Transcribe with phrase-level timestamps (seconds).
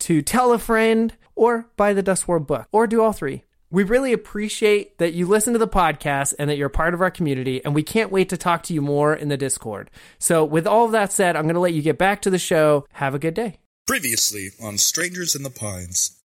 [0.00, 3.44] to tell a friend or buy the Dust World book or do all three.
[3.70, 7.10] We really appreciate that you listen to the podcast and that you're part of our
[7.10, 9.90] community, and we can't wait to talk to you more in the Discord.
[10.18, 12.38] So, with all of that said, I'm going to let you get back to the
[12.38, 12.84] show.
[12.94, 13.58] Have a good day.
[13.86, 16.20] Previously on Strangers in the Pines.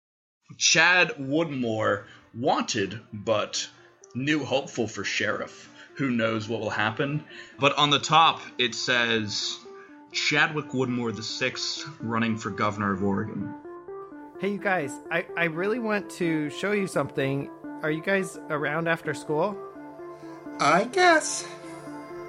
[0.56, 2.04] Chad Woodmore
[2.34, 3.68] wanted but
[4.14, 5.70] new hopeful for sheriff.
[5.96, 7.24] Who knows what will happen?
[7.58, 9.58] But on the top it says
[10.12, 13.54] Chadwick Woodmore the sixth running for governor of Oregon.
[14.40, 17.48] Hey, you guys, I, I really want to show you something.
[17.82, 19.56] Are you guys around after school?
[20.58, 21.44] I guess.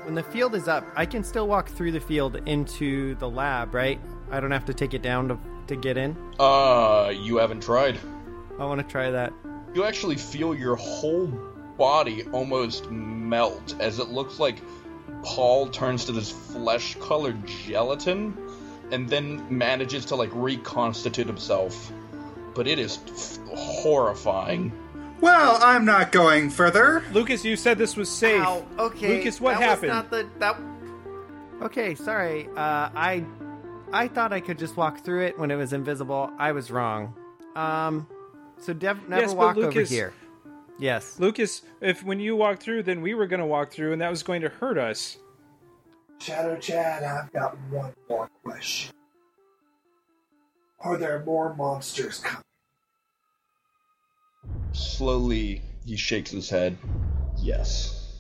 [0.04, 3.74] When the field is up, I can still walk through the field into the lab,
[3.74, 4.00] right?
[4.30, 6.16] I don't have to take it down to, to get in.
[6.40, 7.98] Uh, you haven't tried.
[8.60, 9.34] I want to try that.
[9.74, 11.26] You actually feel your whole
[11.76, 14.62] body almost melt as it looks like
[15.24, 18.45] Paul turns to this flesh colored gelatin
[18.96, 21.92] and then manages to like reconstitute himself.
[22.56, 24.72] But it is f- horrifying.
[25.20, 27.04] Well, I'm not going further.
[27.12, 28.42] Lucas, you said this was safe.
[28.42, 29.18] Ow, okay.
[29.18, 29.92] Lucas, what that happened?
[29.92, 30.58] Was not the, that...
[31.62, 32.48] Okay, sorry.
[32.56, 33.26] Uh, I
[33.92, 36.32] I thought I could just walk through it when it was invisible.
[36.38, 37.14] I was wrong.
[37.56, 38.08] Um,
[38.60, 40.14] so dev- never Yes, but walk over Lucas- here.
[40.80, 41.20] Yes.
[41.20, 44.10] Lucas, if when you walked through, then we were going to walk through, and that
[44.10, 45.18] was going to hurt us.
[46.20, 48.94] Shadow Chad, I've got one more question.
[50.80, 52.42] Are there more monsters coming?
[54.74, 56.78] Slowly, he shakes his head.
[57.38, 58.12] Yes.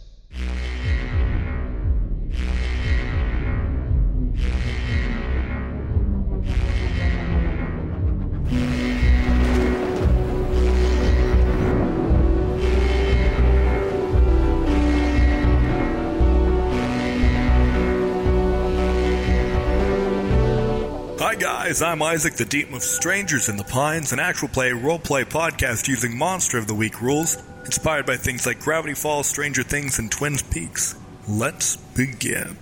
[21.40, 25.87] Guys, I'm Isaac, the Deep of Strangers in the Pines, an actual play roleplay podcast
[25.87, 30.09] using Monster of the Week rules, inspired by things like Gravity Falls, Stranger Things, and
[30.09, 30.96] Twin Peaks.
[31.28, 32.58] Let's begin.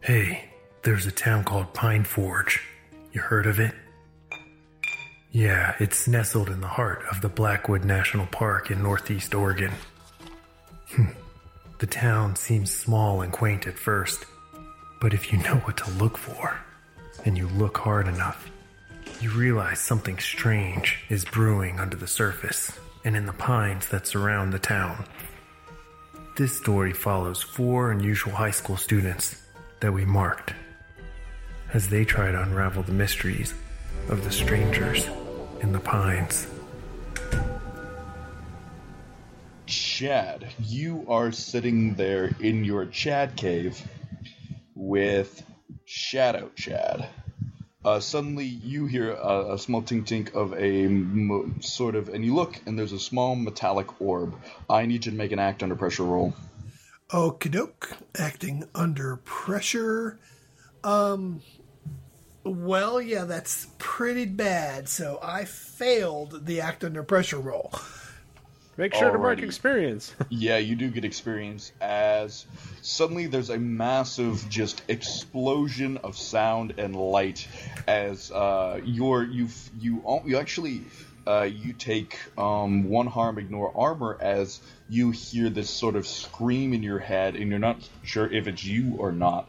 [0.00, 0.44] Hey,
[0.82, 2.62] there's a town called Pine Forge.
[3.12, 3.74] You heard of it?
[5.32, 9.72] Yeah, it's nestled in the heart of the Blackwood National Park in northeast Oregon.
[11.78, 14.24] The town seems small and quaint at first,
[15.04, 16.58] but if you know what to look for,
[17.26, 18.50] and you look hard enough,
[19.20, 22.72] you realize something strange is brewing under the surface
[23.04, 25.04] and in the pines that surround the town.
[26.38, 29.42] This story follows four unusual high school students
[29.80, 30.54] that we marked
[31.74, 33.52] as they try to unravel the mysteries
[34.08, 35.06] of the strangers
[35.60, 36.46] in the pines.
[39.66, 43.86] Chad, you are sitting there in your Chad cave
[44.74, 45.44] with
[45.84, 47.08] Shadow Chad.
[47.84, 52.34] Uh, suddenly, you hear a, a small tink tink of a sort of, and you
[52.34, 54.34] look, and there's a small metallic orb.
[54.70, 56.34] I need you to make an act under pressure roll.
[57.10, 57.90] Okie doke.
[58.18, 60.18] Acting under pressure.
[60.82, 61.42] Um.
[62.42, 64.88] Well, yeah, that's pretty bad.
[64.88, 67.72] So I failed the act under pressure roll.
[68.76, 70.14] Make sure to mark experience.
[70.30, 72.46] Yeah, you do get experience as
[72.82, 77.46] suddenly there's a massive just explosion of sound and light
[77.86, 79.48] as uh, you're you
[79.78, 80.82] you you actually
[81.26, 86.72] uh, you take um, one harm ignore armor as you hear this sort of scream
[86.72, 89.48] in your head and you're not sure if it's you or not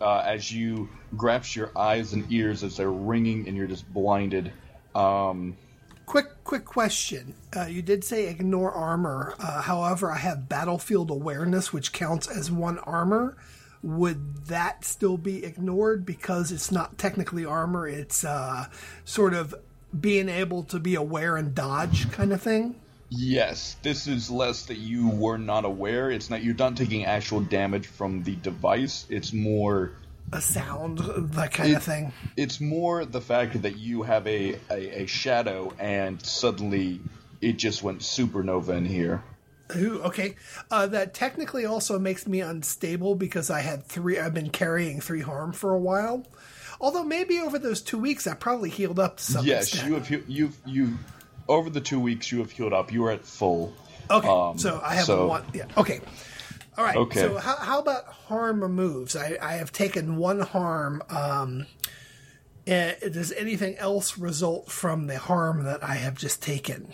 [0.00, 4.52] uh, as you grasp your eyes and ears as they're ringing and you're just blinded.
[4.94, 5.56] Um,
[6.06, 7.34] Quick, quick question.
[7.54, 9.34] Uh, you did say ignore armor.
[9.40, 13.36] Uh, however, I have battlefield awareness, which counts as one armor.
[13.82, 17.88] Would that still be ignored because it's not technically armor?
[17.88, 18.66] It's uh,
[19.04, 19.54] sort of
[19.98, 22.76] being able to be aware and dodge kind of thing.
[23.08, 26.10] Yes, this is less that you were not aware.
[26.10, 29.06] It's not you're not taking actual damage from the device.
[29.08, 29.92] It's more
[30.32, 30.98] A sound,
[31.34, 32.12] that kind It- of thing.
[32.36, 37.00] it's more the fact that you have a, a, a shadow and suddenly
[37.40, 39.22] it just went supernova in here.
[39.76, 40.34] Ooh, okay.
[40.70, 44.18] Uh, that technically also makes me unstable because I had three.
[44.18, 46.24] I've been carrying three harm for a while.
[46.80, 49.88] Although maybe over those two weeks I probably healed up to some yes, extent.
[49.88, 50.98] you have you've you
[51.48, 52.92] over the two weeks you have healed up.
[52.92, 53.72] You are at full.
[54.10, 55.44] Okay, Um, so I have so- one.
[55.52, 55.64] Yeah.
[55.76, 56.00] Okay.
[56.76, 56.96] All right.
[56.96, 57.20] Okay.
[57.20, 59.16] So how, how about harm removes?
[59.16, 61.02] I, I have taken one harm.
[61.08, 61.66] Um,
[62.66, 66.92] eh, does anything else result from the harm that I have just taken?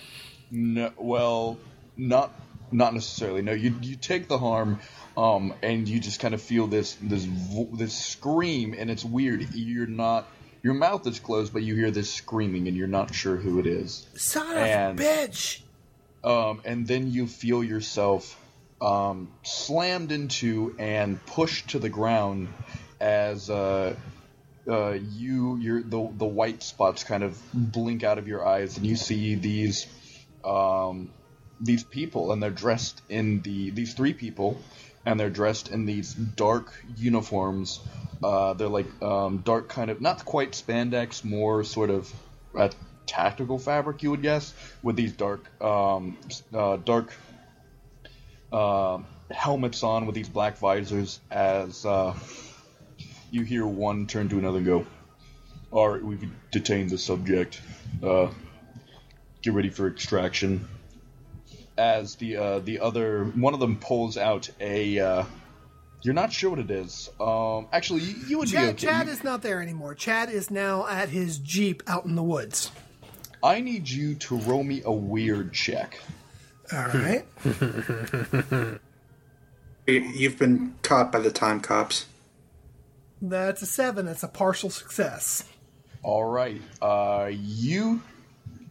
[0.50, 1.58] No, well,
[1.96, 2.32] not
[2.70, 3.42] not necessarily.
[3.42, 4.78] No, you you take the harm,
[5.16, 7.26] um, and you just kind of feel this this
[7.72, 9.54] this scream, and it's weird.
[9.54, 10.26] You're not.
[10.62, 13.66] Your mouth is closed, but you hear this screaming, and you're not sure who it
[13.66, 14.06] is.
[14.14, 15.60] Son And- of a bitch!
[16.22, 18.38] Um, and then you feel yourself
[18.82, 22.48] um, slammed into and pushed to the ground
[23.00, 23.94] as uh,
[24.68, 28.86] uh, you your the the white spots kind of blink out of your eyes, and
[28.86, 29.86] you see these
[30.44, 31.10] um,
[31.60, 34.60] these people, and they're dressed in the these three people,
[35.06, 37.80] and they're dressed in these dark uniforms.
[38.22, 42.12] Uh, they're like um, dark kind of not quite spandex, more sort of
[42.56, 42.68] uh,
[43.06, 46.42] tactical fabric, you would guess, with these dark um, s-
[48.52, 48.98] uh,
[49.30, 51.20] helmets on with these black visors.
[51.30, 52.14] As uh,
[53.30, 54.86] you hear one turn to another and go,
[55.70, 57.60] "All right, we've detained the subject.
[58.02, 58.28] Uh,
[59.42, 60.68] get ready for extraction."
[61.76, 65.24] As the uh, the other one of them pulls out a, uh,
[66.02, 67.08] you're not sure what it is.
[67.18, 68.86] Um, actually, you, you would be Chad, okay.
[68.86, 69.94] Chad is not there anymore.
[69.94, 72.70] Chad is now at his jeep out in the woods.
[73.42, 75.98] I need you to roll me a weird check.
[76.72, 77.24] All right.
[79.86, 82.06] You- You've been caught by the time cops.
[83.20, 84.06] That's a seven.
[84.06, 85.44] That's a partial success.
[86.04, 86.60] All right.
[86.80, 88.00] Uh, you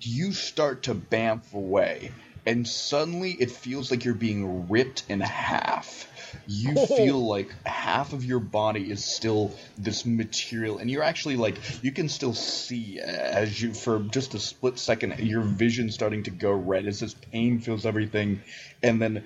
[0.01, 2.11] you start to bamf away,
[2.45, 6.07] and suddenly it feels like you're being ripped in half.
[6.47, 6.85] You oh.
[6.85, 11.91] feel like half of your body is still this material, and you're actually like you
[11.91, 16.51] can still see as you for just a split second your vision starting to go
[16.51, 16.85] red.
[16.85, 18.41] As this pain fills everything,
[18.83, 19.23] and then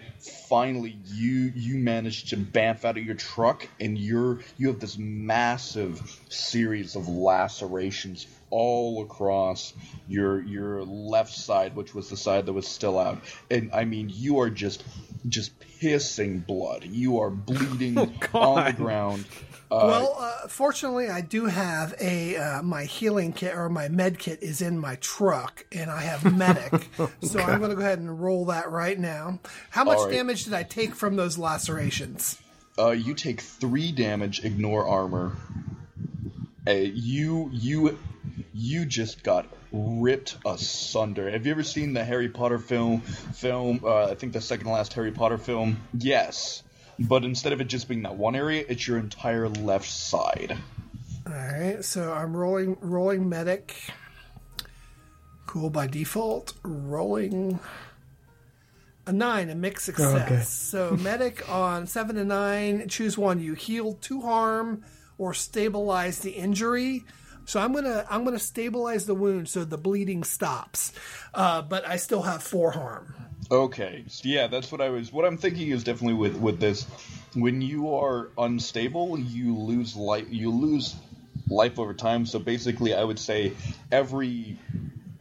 [0.49, 4.97] finally you you manage to bamf out of your truck, and you're you have this
[4.97, 9.73] massive series of lacerations all across
[10.07, 13.21] your your left side, which was the side that was still out.
[13.49, 14.83] And I mean, you are just
[15.27, 15.51] just
[15.81, 16.83] pissing blood.
[16.83, 17.97] You are bleeding
[18.33, 19.25] on the ground.
[19.71, 24.19] Uh, well, uh, fortunately, I do have a uh, my healing kit or my med
[24.19, 26.87] kit is in my truck, and I have medic.
[27.23, 29.39] so I'm going to go ahead and roll that right now.
[29.71, 30.13] How much All right.
[30.13, 32.37] damage did I take from those lacerations?
[32.77, 34.43] uh, you take three damage.
[34.45, 35.31] Ignore armor.
[36.67, 37.97] Uh, you you
[38.53, 41.29] you just got ripped asunder.
[41.29, 43.01] Have you ever seen the Harry Potter film?
[43.01, 45.77] Film, uh, I think the second last Harry Potter film.
[45.97, 46.63] Yes,
[46.97, 50.57] but instead of it just being that one area, it's your entire left side.
[51.27, 53.75] All right, so I'm rolling rolling medic.
[55.47, 56.53] cool by default.
[56.63, 57.59] Rolling
[59.07, 60.25] a nine, a mixed success.
[60.25, 60.41] Okay.
[60.41, 63.39] So medic on seven to nine, choose one.
[63.39, 64.83] You heal two harm
[65.17, 67.03] or stabilize the injury.
[67.45, 70.91] So I'm gonna I'm gonna stabilize the wound so the bleeding stops,
[71.33, 73.13] uh, but I still have four harm.
[73.51, 75.13] Okay, yeah, that's what I was.
[75.13, 76.85] What I'm thinking is definitely with with this,
[77.35, 80.25] when you are unstable, you lose life.
[80.29, 80.95] You lose
[81.49, 82.25] life over time.
[82.25, 83.53] So basically, I would say
[83.91, 84.57] every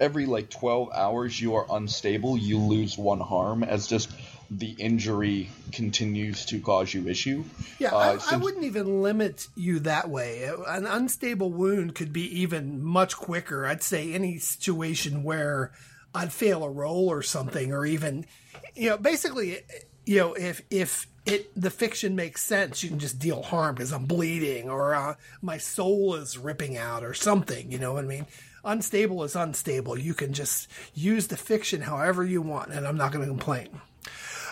[0.00, 4.10] every like 12 hours you are unstable, you lose one harm as just
[4.50, 7.44] the injury continues to cause you issue.
[7.78, 10.50] Yeah, Uh, I, I wouldn't even limit you that way.
[10.66, 13.66] An unstable wound could be even much quicker.
[13.66, 15.72] I'd say any situation where
[16.14, 18.26] I'd fail a roll or something, or even,
[18.74, 19.58] you know, basically,
[20.06, 23.92] you know, if if it the fiction makes sense, you can just deal harm because
[23.92, 27.72] I'm bleeding or uh, my soul is ripping out or something.
[27.72, 28.26] You know what I mean?
[28.64, 29.98] Unstable is unstable.
[29.98, 33.68] You can just use the fiction however you want, and I'm not going to complain.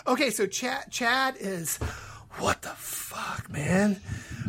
[0.05, 1.77] Okay, so Chad Chad is
[2.37, 4.01] what the fuck, man?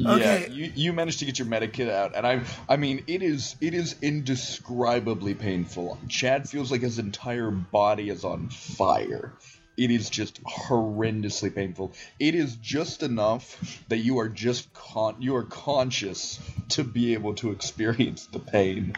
[0.05, 0.47] Okay.
[0.49, 3.55] Yeah, you, you managed to get your medikit out, and I I mean it is
[3.61, 5.99] it is indescribably painful.
[6.09, 9.33] Chad feels like his entire body is on fire.
[9.77, 11.93] It is just horrendously painful.
[12.19, 17.35] It is just enough that you are just con- you are conscious to be able
[17.35, 18.97] to experience the pain.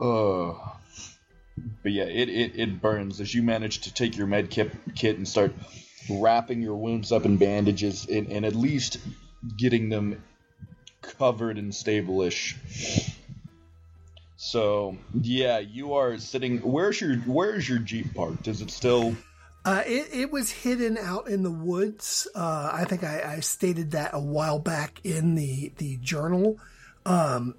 [0.00, 0.52] Uh
[1.82, 5.16] but yeah, it, it, it burns as you manage to take your med kit, kit
[5.16, 5.52] and start
[6.10, 8.98] wrapping your wounds up in bandages and, and at least
[9.56, 10.22] getting them
[11.02, 12.56] covered and stable-ish.
[14.36, 16.58] So yeah, you are sitting.
[16.58, 18.46] Where's your Where's your jeep parked?
[18.46, 19.16] Is it still?
[19.64, 22.28] Uh, it, it was hidden out in the woods.
[22.34, 26.58] Uh, I think I, I stated that a while back in the the journal.
[27.04, 27.56] Um,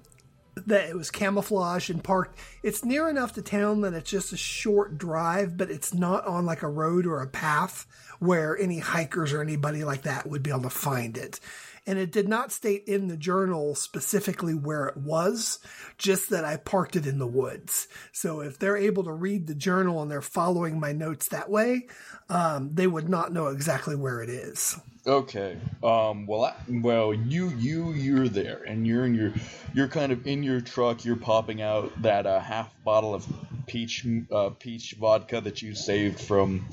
[0.66, 2.38] that it was camouflaged and parked.
[2.62, 6.46] It's near enough to town that it's just a short drive, but it's not on
[6.46, 7.86] like a road or a path
[8.18, 11.40] where any hikers or anybody like that would be able to find it.
[11.86, 15.58] And it did not state in the journal specifically where it was,
[15.96, 17.88] just that I parked it in the woods.
[18.12, 21.88] So if they're able to read the journal and they're following my notes that way,
[22.28, 24.78] um, they would not know exactly where it is.
[25.06, 25.56] Okay.
[25.82, 26.26] Um.
[26.26, 26.44] Well.
[26.44, 27.14] I, well.
[27.14, 27.48] You.
[27.50, 27.92] You.
[27.92, 29.32] You're there, and you're in your.
[29.74, 31.04] You're kind of in your truck.
[31.04, 33.26] You're popping out that uh, half bottle of
[33.66, 36.66] peach uh, peach vodka that you saved from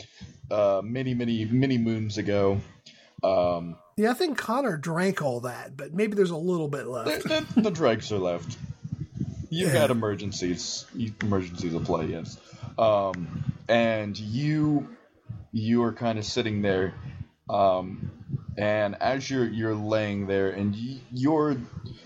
[0.51, 2.60] uh, many many many moons ago.
[3.24, 3.77] Um.
[4.00, 7.24] Yeah, I think Connor drank all that, but maybe there's a little bit left.
[7.24, 8.55] the, the, the dregs are left.
[9.50, 9.79] You've Yeah.
[9.79, 10.86] had emergencies.
[11.24, 12.38] Emergencies will play, yes.
[12.77, 14.88] Um, and you,
[15.51, 16.93] you are kind of sitting there,
[17.50, 18.12] um,
[18.58, 20.75] and as you're you're laying there, and
[21.12, 21.58] you're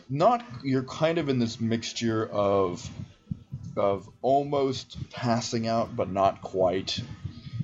[0.09, 0.43] not.
[0.63, 2.87] You're kind of in this mixture of
[3.77, 6.99] of almost passing out, but not quite.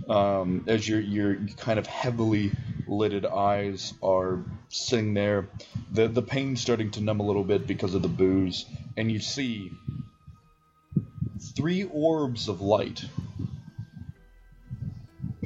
[0.10, 2.52] Um, as your your kind of heavily
[2.88, 5.50] lidded eyes are sitting there,
[5.92, 8.66] the the pain's starting to numb a little bit because of the booze,
[8.96, 9.72] and you see
[11.56, 13.04] three orbs of light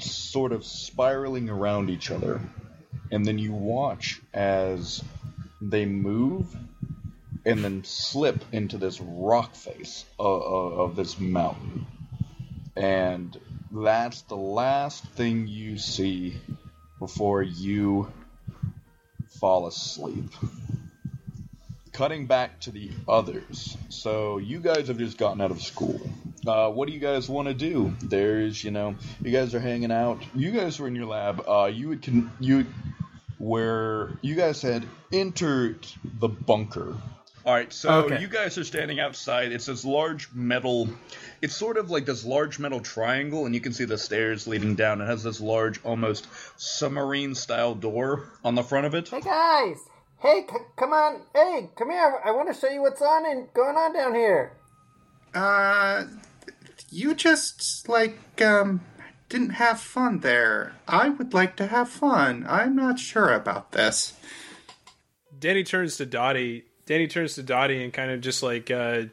[0.03, 2.41] sort of spiraling around each other,
[3.11, 5.03] and then you watch as
[5.61, 6.55] they move
[7.45, 11.85] and then slip into this rock face of, of, this mountain.
[12.75, 13.37] And
[13.71, 16.37] that's the last thing you see
[16.99, 18.11] before you
[19.39, 20.31] fall asleep.
[21.93, 23.77] Cutting back to the others.
[23.89, 25.99] So you guys have just gotten out of school.
[26.45, 27.93] Uh, what do you guys want to do?
[28.01, 30.21] There's, you know, you guys are hanging out.
[30.33, 31.43] You guys were in your lab.
[31.47, 32.65] Uh, you would con- you
[33.37, 35.85] where you guys had entered
[36.19, 36.95] the bunker.
[37.43, 38.21] All right, so Okay.
[38.21, 39.51] you guys are standing outside.
[39.51, 40.87] It's this large metal.
[41.41, 44.75] It's sort of like this large metal triangle, and you can see the stairs leading
[44.75, 45.01] down.
[45.01, 49.09] It has this large, almost submarine style door on the front of it.
[49.09, 49.77] Hey guys!
[50.19, 51.21] Hey, c- come on!
[51.33, 52.19] Hey, come here!
[52.23, 54.53] I want to show you what's on and going on down here.
[55.33, 56.03] Uh,
[56.89, 58.81] you just, like, um,
[59.29, 60.73] didn't have fun there.
[60.87, 62.45] I would like to have fun.
[62.49, 64.13] I'm not sure about this.
[65.39, 66.65] Danny turns to Dottie.
[66.85, 69.03] Danny turns to Dottie and kind of just like, uh,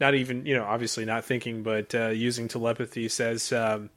[0.00, 3.88] not even, you know, obviously not thinking, but uh, using telepathy says, um,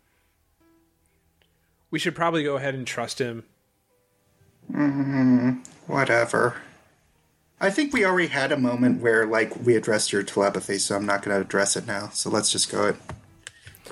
[1.91, 3.44] we should probably go ahead and trust him.
[5.88, 6.55] Whatever.
[7.60, 11.05] I think we already had a moment where, like, we addressed your telepathy, so I'm
[11.05, 12.10] not going to address it now.
[12.10, 12.96] So let's just go it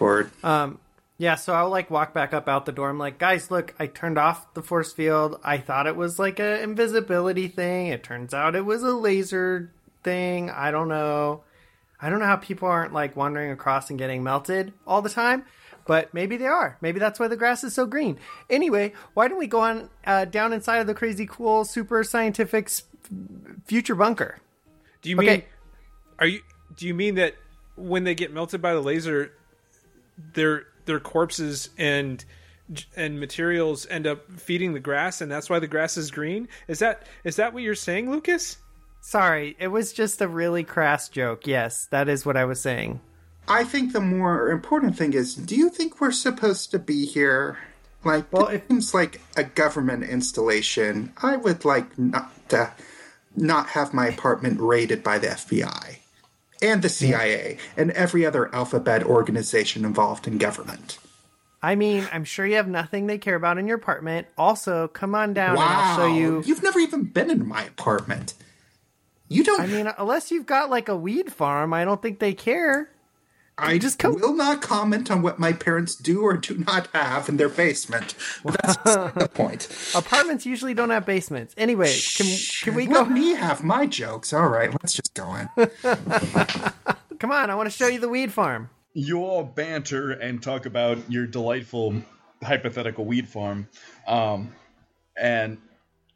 [0.03, 0.31] forward.
[0.43, 0.79] Um,
[1.17, 2.89] yeah, so I'll like walk back up out the door.
[2.89, 5.39] I'm like, guys, look, I turned off the force field.
[5.43, 7.87] I thought it was like a invisibility thing.
[7.87, 9.71] It turns out it was a laser
[10.03, 10.49] thing.
[10.49, 11.43] I don't know.
[12.01, 15.45] I don't know how people aren't like wandering across and getting melted all the time,
[15.85, 16.77] but maybe they are.
[16.81, 18.17] Maybe that's why the grass is so green.
[18.49, 22.65] Anyway, why don't we go on uh, down inside of the crazy cool super scientific
[22.65, 22.83] s-
[23.65, 24.39] future bunker?
[25.01, 25.45] Do you mean Okay.
[26.19, 26.41] are you
[26.75, 27.35] do you mean that
[27.77, 29.31] when they get melted by the laser
[30.17, 32.23] their their corpses and
[32.95, 36.47] and materials end up feeding the grass and that's why the grass is green?
[36.67, 38.57] Is that is that what you're saying, Lucas?
[39.01, 41.45] Sorry, it was just a really crass joke.
[41.45, 43.01] Yes, that is what I was saying.
[43.47, 47.57] I think the more important thing is do you think we're supposed to be here?
[48.05, 51.13] Like, Well, it seems like a government installation.
[51.21, 52.71] I would like not to
[53.35, 55.97] not have my apartment raided by the FBI
[56.63, 60.97] and the CIA and every other alphabet organization involved in government.
[61.61, 64.27] I mean, I'm sure you have nothing they care about in your apartment.
[64.37, 65.63] Also, come on down wow.
[65.63, 66.43] and I'll show you.
[66.45, 68.33] You've never even been in my apartment.
[69.29, 69.61] You don't.
[69.61, 72.89] I mean, unless you've got like a weed farm, I don't think they care.
[73.57, 77.29] I just come- will not comment on what my parents do or do not have
[77.29, 78.15] in their basement.
[78.43, 78.75] But that's
[79.13, 79.67] the point.
[79.95, 81.53] Apartments usually don't have basements.
[81.57, 82.25] Anyway, can
[82.63, 83.13] can we Let go?
[83.13, 84.33] me have my jokes.
[84.33, 85.49] All right, let's just go in.
[87.19, 88.69] Come on, I want to show you the weed farm.
[88.93, 92.01] you all banter and talk about your delightful
[92.43, 93.67] hypothetical weed farm,
[94.07, 94.53] um,
[95.15, 95.57] and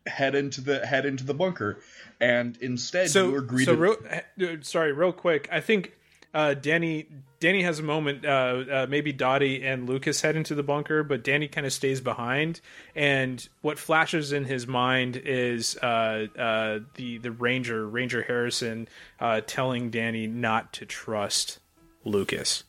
[0.06, 1.80] head into the head into the bunker.
[2.20, 3.74] And instead, you So are greeted.
[3.74, 5.48] so real, uh, sorry, real quick.
[5.52, 5.94] I think
[6.34, 7.06] uh, Danny
[7.40, 8.26] Danny has a moment.
[8.26, 12.02] Uh, uh, maybe Dottie and Lucas head into the bunker, but Danny kind of stays
[12.02, 12.62] behind.
[12.96, 18.88] And what flashes in his mind is uh, uh, the the Ranger Ranger Harrison
[19.20, 21.60] uh, telling Danny not to trust
[22.04, 22.64] Lucas.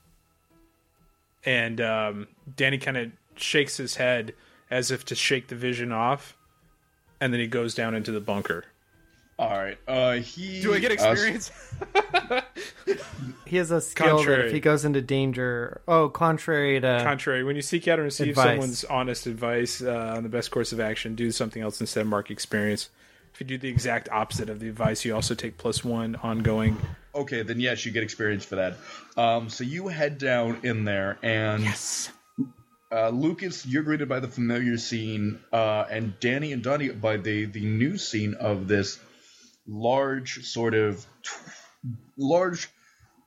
[1.45, 4.35] And um, Danny kind of shakes his head
[4.71, 6.37] as if to shake the vision off,
[7.21, 8.65] and then he goes down into the bunker.
[9.39, 9.79] All right.
[9.87, 10.61] Uh, he.
[10.61, 11.51] Do I get uh, experience?
[13.49, 17.45] He has a skill that if he goes into danger, oh, contrary to contrary.
[17.45, 18.47] When you seek out and receive Advice.
[18.47, 22.03] someone's honest advice uh, on the best course of action, do something else instead.
[22.03, 22.91] Of mark experience.
[23.33, 26.77] If you do the exact opposite of the advice, you also take plus one ongoing.
[27.15, 28.77] Okay, then yes, you get experience for that.
[29.17, 31.65] Um, so you head down in there, and
[32.93, 37.47] uh, Lucas, you're greeted by the familiar scene, uh, and Danny and Dottie by the
[37.47, 38.99] the new scene of this
[39.69, 41.05] large sort of
[42.17, 42.69] large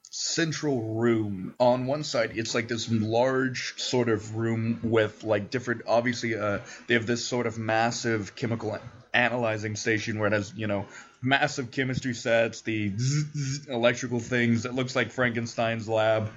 [0.09, 1.55] central room.
[1.59, 5.83] On one side, it's like this large sort of room with like different.
[5.87, 8.77] Obviously, uh, they have this sort of massive chemical
[9.13, 10.85] analyzing station where it has you know
[11.21, 14.65] massive chemistry sets, the zzz, zzz electrical things.
[14.65, 16.29] It looks like Frankenstein's lab.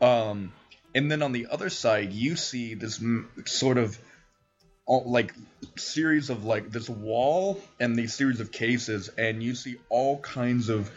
[0.00, 0.52] Um,
[0.94, 3.96] and then on the other side, you see this m- sort of
[4.90, 5.32] all, like
[5.76, 10.68] series of like this wall and these series of cases, and you see all kinds
[10.68, 10.90] of.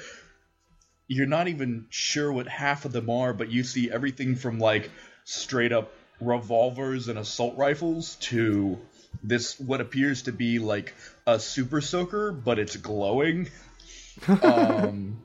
[1.08, 4.90] You're not even sure what half of them are, but you see everything from like
[5.26, 8.80] straight up revolvers and assault rifles to
[9.22, 10.96] this what appears to be like
[11.28, 13.50] a super soaker, but it's glowing.
[14.44, 15.22] um,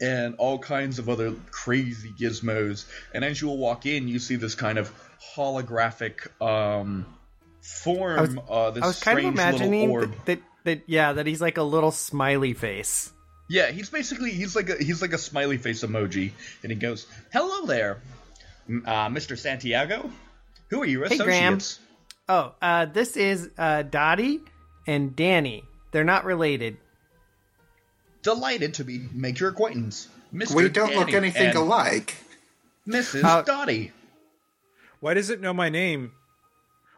[0.00, 2.84] and all kinds of other crazy gizmos.
[3.14, 4.92] And as you'll walk in, you see this kind of
[5.36, 7.06] holographic um,
[7.62, 8.18] form.
[8.18, 10.10] I was- uh, this I was kind of strange little imagining orb.
[10.10, 13.12] that, that, that yeah, that he's like a little smiley face.
[13.48, 17.06] Yeah, he's basically he's like a he's like a smiley face emoji, and he goes,
[17.32, 18.00] "Hello there,
[18.68, 19.36] uh, Mr.
[19.38, 20.10] Santiago.
[20.70, 21.54] Who are your Hey, Graham.
[21.54, 21.80] associates?"
[22.28, 24.40] Oh, uh, this is uh, Dottie
[24.86, 25.64] and Danny.
[25.90, 26.78] They're not related.
[28.22, 30.54] Delighted to be make your acquaintance, Mr.
[30.54, 32.14] We don't look anything alike.
[32.88, 33.24] Mrs.
[33.24, 33.92] Uh, Dottie.
[35.00, 36.12] Why does it know my name?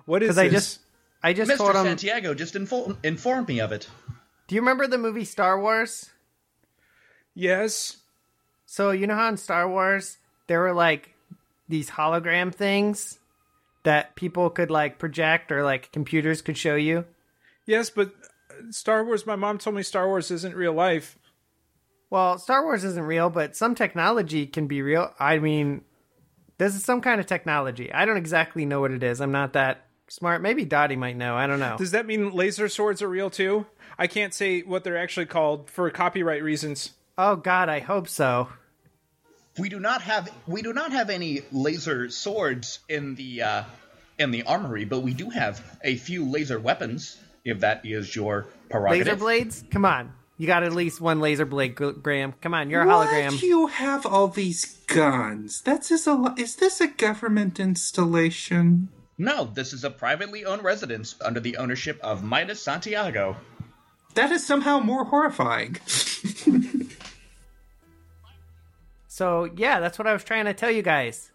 [0.07, 0.45] What is Because this?
[0.45, 0.81] I just,
[1.23, 1.57] I just Mr.
[1.57, 1.85] told him.
[1.87, 3.89] Santiago just info- informed me of it.
[4.49, 6.11] Do you remember the movie Star Wars?
[7.35, 7.99] yes.
[8.67, 11.15] So you know how in Star Wars there were like
[11.69, 13.19] these hologram things
[13.85, 17.05] that people could like project or like computers could show you.
[17.67, 18.09] Yes, but
[18.51, 19.27] uh, Star Wars.
[19.27, 21.19] My mom told me Star Wars isn't real life.
[22.11, 25.13] Well, Star Wars isn't real, but some technology can be real.
[25.19, 25.83] I mean,
[26.59, 27.93] this is some kind of technology.
[27.93, 29.21] I don't exactly know what it is.
[29.21, 30.43] I'm not that smart.
[30.43, 31.37] Maybe Dottie might know.
[31.37, 31.77] I don't know.
[31.77, 33.67] Does that mean laser swords are real too?
[33.99, 36.91] I can't say what they're actually called for copyright reasons.
[37.17, 38.49] Oh God, I hope so.
[39.59, 43.65] We do not have we do not have any laser swords in the uh,
[44.19, 47.21] in the armory, but we do have a few laser weapons.
[47.45, 49.07] If that is your prerogative.
[49.07, 49.65] Laser blades?
[49.71, 50.15] Come on.
[50.37, 52.33] You got at least one laser blade, Graham.
[52.41, 53.33] Come on, you're a hologram.
[53.33, 55.63] Why do you have all these guns?
[55.63, 58.89] That's is a is this a government installation?
[59.17, 63.37] No, this is a privately owned residence under the ownership of Midas Santiago.
[64.15, 65.77] That is somehow more horrifying.
[69.15, 71.31] So yeah, that's what I was trying to tell you guys.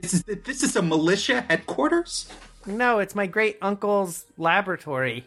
[0.00, 2.30] This is, this is a militia headquarters?
[2.66, 5.26] No, it's my great uncle's laboratory.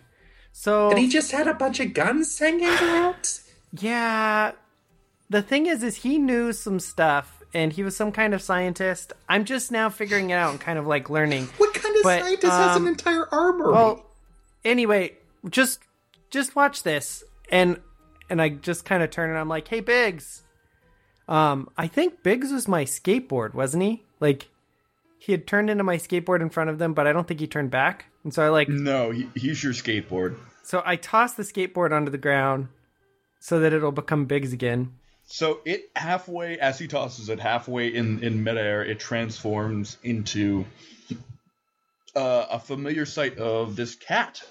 [0.53, 3.41] So And he just had a bunch of guns hanging around?
[3.77, 4.53] yeah,
[5.29, 9.13] the thing is, is he knew some stuff, and he was some kind of scientist.
[9.27, 11.47] I'm just now figuring it out and kind of like learning.
[11.57, 13.71] What kind of But, scientist has an um, entire armor?
[13.71, 14.05] Well,
[14.63, 15.13] anyway,
[15.49, 15.79] just
[16.29, 17.79] just watch this, and
[18.29, 20.43] and I just kind of turn and I'm like, "Hey, Biggs."
[21.27, 24.03] Um, I think Biggs was my skateboard, wasn't he?
[24.19, 24.47] Like,
[25.19, 27.45] he had turned into my skateboard in front of them, but I don't think he
[27.45, 28.05] turned back.
[28.23, 30.35] And so I like, No, he, he's your skateboard.
[30.63, 32.69] so I toss the skateboard onto the ground
[33.39, 34.93] so that it'll become Biggs again.
[35.31, 40.65] So it halfway, as he tosses it halfway in in midair, it transforms into
[42.15, 44.41] uh, a familiar sight of this cat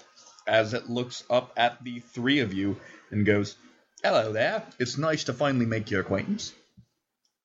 [0.47, 2.77] as it looks up at the three of you
[3.11, 3.57] and goes,
[4.01, 4.63] "Hello there.
[4.79, 6.53] It's nice to finally make your acquaintance.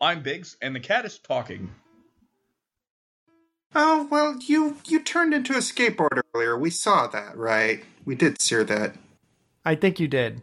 [0.00, 1.74] I'm Biggs, and the cat is talking.
[3.74, 6.56] oh, well, you, you turned into a skateboard earlier.
[6.56, 7.82] We saw that, right?
[8.04, 8.94] We did see that.
[9.64, 10.42] I think you did.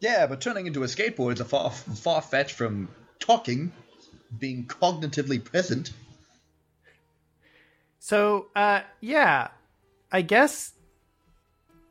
[0.00, 3.72] Yeah, but turning into a skateboard is a far far fetched from talking,
[4.38, 5.92] being cognitively present.
[7.98, 9.48] So, uh, yeah,
[10.12, 10.72] I guess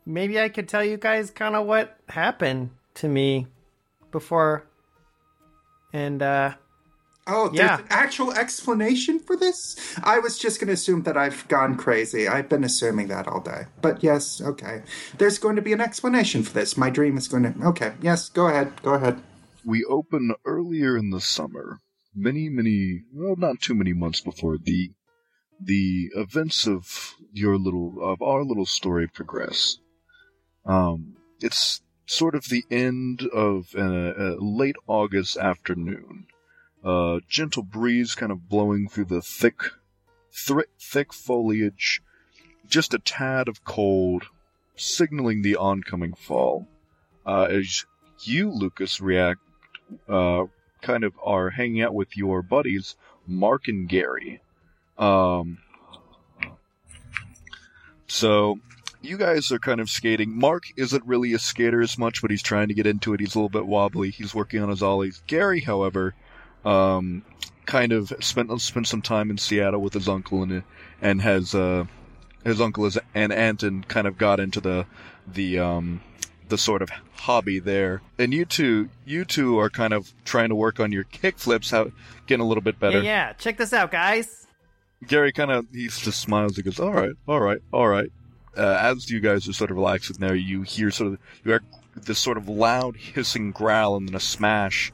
[0.06, 3.48] maybe I could tell you guys kind of what happened to me
[4.12, 4.65] before.
[5.91, 6.56] And, uh,
[7.28, 7.80] Oh, there's Yeah.
[7.80, 9.76] an actual explanation for this?
[10.04, 12.28] I was just going to assume that I've gone crazy.
[12.28, 13.66] I've been assuming that all day.
[13.82, 14.84] But yes, okay.
[15.18, 16.78] There's going to be an explanation for this.
[16.78, 17.54] My dream is going to.
[17.68, 18.72] Okay, yes, go ahead.
[18.82, 19.22] Go ahead.
[19.66, 21.80] we open earlier in the summer,
[22.16, 24.92] many, many, well, not too many months before the
[25.60, 29.80] the events of your little of our little story progress.
[30.66, 36.28] Um, it's sort of the end of a, a late August afternoon.
[36.88, 39.62] A gentle breeze kind of blowing through the thick,
[40.32, 42.02] thr- thick foliage,
[42.69, 44.28] just a tad of cold,
[44.78, 46.67] signaling the oncoming fall.
[47.26, 47.86] Uh, as
[48.23, 49.41] you, Lucas, react
[50.08, 50.45] uh,
[50.82, 52.95] kind of are hanging out with your buddies,
[53.26, 54.39] Mark and Gary.
[54.97, 55.58] Um,
[58.08, 58.60] so
[59.02, 60.38] you guys are kind of skating.
[60.38, 63.19] Mark isn't really a skater as much, but he's trying to get into it.
[63.19, 64.12] He's a little bit wobbly.
[64.12, 65.21] He's working on his ollies.
[65.28, 66.15] Gary, however,
[66.65, 67.24] um,
[67.65, 70.63] kind of spent spent some time in Seattle with his uncle and
[71.02, 71.86] and has uh,
[72.43, 74.86] his uncle is an aunt and kind of got into the
[75.28, 76.02] the um,
[76.50, 78.02] the sort of hobby there.
[78.17, 81.72] And you two, you two are kind of trying to work on your kick flips,
[81.72, 81.91] how
[82.26, 83.00] getting a little bit better.
[83.00, 84.48] yeah, yeah, check this out, guys.
[85.06, 86.56] Gary kind of he just smiles.
[86.56, 88.12] He goes, "All right, all right, all right."
[88.56, 91.62] Uh, as you guys are sort of relaxing there, you hear sort of you hear
[91.96, 94.91] this sort of loud hissing growl and then a smash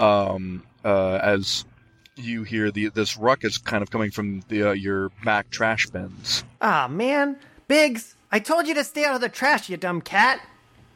[0.00, 1.64] um, uh, as
[2.16, 6.44] you hear the this ruckus kind of coming from the uh, your back trash bins.
[6.60, 7.36] Ah, man.
[7.66, 10.40] Biggs, I told you to stay out of the trash, you dumb cat.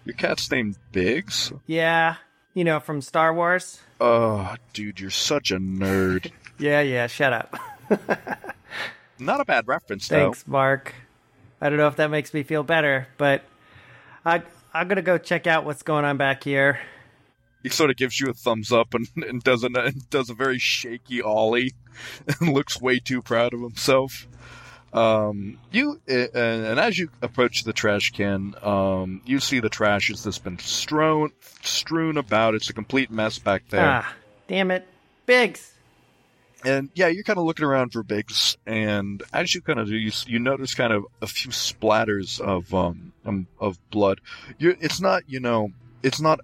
[0.04, 1.52] Your cat's named Biggs.
[1.66, 2.16] Yeah,
[2.54, 3.80] you know, from Star Wars.
[4.00, 6.30] Oh, dude, you're such a nerd.
[6.60, 7.56] Yeah, yeah, shut up.
[9.20, 10.24] Not a bad reference though.
[10.24, 10.92] Thanks, Mark.
[11.60, 13.44] I don't know if that makes me feel better, but
[14.24, 14.42] I
[14.74, 16.80] I'm gonna go check out what's going on back here.
[17.62, 20.34] He sort of gives you a thumbs up and, and does a and does a
[20.34, 21.74] very shaky ollie
[22.40, 24.26] and looks way too proud of himself.
[24.92, 30.08] Um, you uh, and as you approach the trash can, um, you see the trash
[30.08, 31.30] has just been strewn
[31.62, 32.54] strewn about.
[32.54, 33.84] It's a complete mess back there.
[33.84, 34.14] Ah,
[34.46, 34.86] damn it,
[35.26, 35.74] Biggs.
[36.64, 39.96] And yeah, you're kind of looking around for Biggs, and as you kind of do,
[39.96, 44.20] you, you notice kind of a few splatters of um, um of blood.
[44.58, 45.70] You're, it's not, you know,
[46.02, 46.40] it's not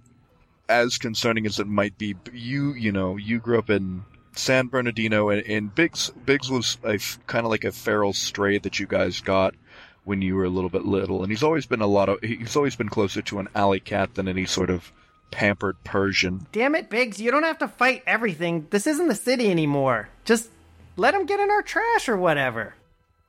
[0.69, 2.15] as concerning as it might be.
[2.33, 6.99] You, you know, you grew up in San Bernardino, and, and Biggs Biggs was a
[7.27, 9.55] kind of like a feral stray that you guys got
[10.03, 12.55] when you were a little bit little, and he's always been a lot of he's
[12.55, 14.91] always been closer to an alley cat than any sort of
[15.31, 16.45] pampered Persian.
[16.51, 17.19] Damn it, Biggs.
[17.19, 18.67] You don't have to fight everything.
[18.69, 20.09] This isn't the city anymore.
[20.23, 20.49] Just
[20.97, 22.75] let him get in our trash or whatever.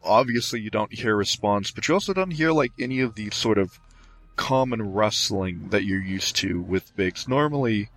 [0.05, 3.31] obviously you don't hear a response, but you also don't hear like any of the
[3.31, 3.79] sort of
[4.37, 7.27] common wrestling that you're used to with Biggs.
[7.27, 7.91] Normally,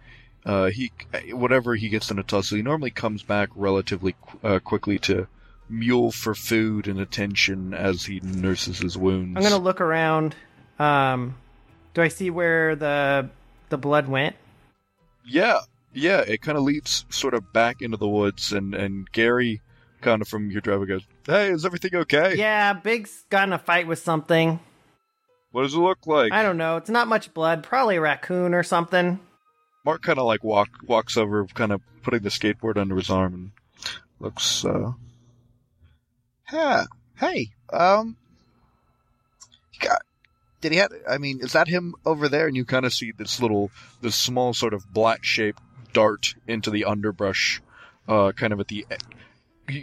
[0.46, 0.92] uh, he
[1.32, 5.28] whatever he gets in a tussle, he normally comes back relatively qu- uh, quickly to
[5.70, 9.38] mewl for food and attention as he nurses his wounds.
[9.38, 10.36] I'm gonna look around.
[10.80, 11.36] Um,
[11.94, 13.30] do I see where the
[13.70, 14.36] the blood went?
[15.26, 15.60] Yeah,
[15.94, 19.62] yeah, it kind of leads sort of back into the woods, and and Gary,
[20.02, 22.36] kind of from your driver, goes, "Hey, is everything okay?
[22.36, 24.60] Yeah, Biggs got in a fight with something.
[25.52, 26.32] What does it look like?
[26.32, 26.78] I don't know.
[26.78, 27.64] It's not much blood.
[27.64, 29.20] Probably a raccoon or something.
[29.84, 33.34] Mark kind of like walk walks over, kind of putting the skateboard under his arm,
[33.34, 33.52] and
[34.20, 34.64] looks.
[34.64, 34.92] uh
[36.52, 36.86] Yeah.
[37.16, 38.16] Hey, um,
[39.74, 40.02] you got.
[40.62, 40.92] Did he have?
[41.10, 42.48] I mean, is that him over there?
[42.48, 45.60] and you kind of see this little, this small sort of black shape
[45.94, 47.62] dart into the underbrush,
[48.08, 48.86] uh, kind of at the,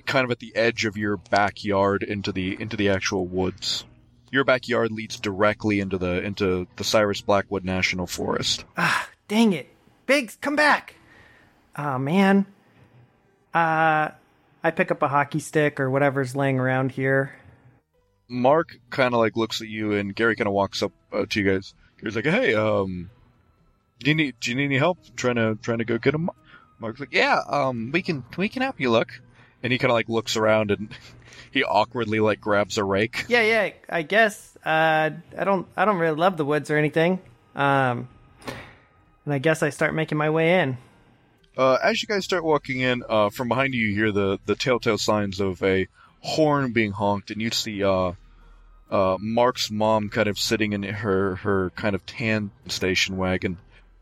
[0.05, 3.85] kind of at the edge of your backyard into the into the actual woods.
[4.31, 8.65] Your backyard leads directly into the into the Cyrus Blackwood National Forest.
[8.77, 9.69] Ah, dang it.
[10.07, 10.97] Biggs, come back.
[11.77, 12.47] Oh, man.
[13.55, 14.11] Uh,
[14.63, 17.35] I pick up a hockey stick or whatever's laying around here.
[18.29, 21.41] Mark kind of like looks at you, and Gary kind of walks up uh, to
[21.41, 21.75] you guys.
[22.01, 23.11] Gary's like, "Hey, um,
[24.01, 26.31] do you need do you need any help trying to trying to go get him?"
[26.81, 29.21] Mark's like, "Yeah, um, we can we can help you look."
[29.63, 30.89] And he kind of like looks around, and
[31.51, 33.25] he awkwardly like grabs a rake.
[33.29, 34.57] Yeah, yeah, I guess.
[34.65, 37.21] Uh, I don't, I don't really love the woods or anything.
[37.55, 38.09] Um,
[39.25, 40.79] and I guess I start making my way in.
[41.57, 44.55] Uh, as you guys start walking in, uh, from behind you, you hear the, the
[44.55, 45.89] telltale signs of a
[46.21, 48.13] horn being honked, and you see uh,
[48.91, 53.57] uh, Mark's mom kind of sitting in her, her kind of tan station wagon.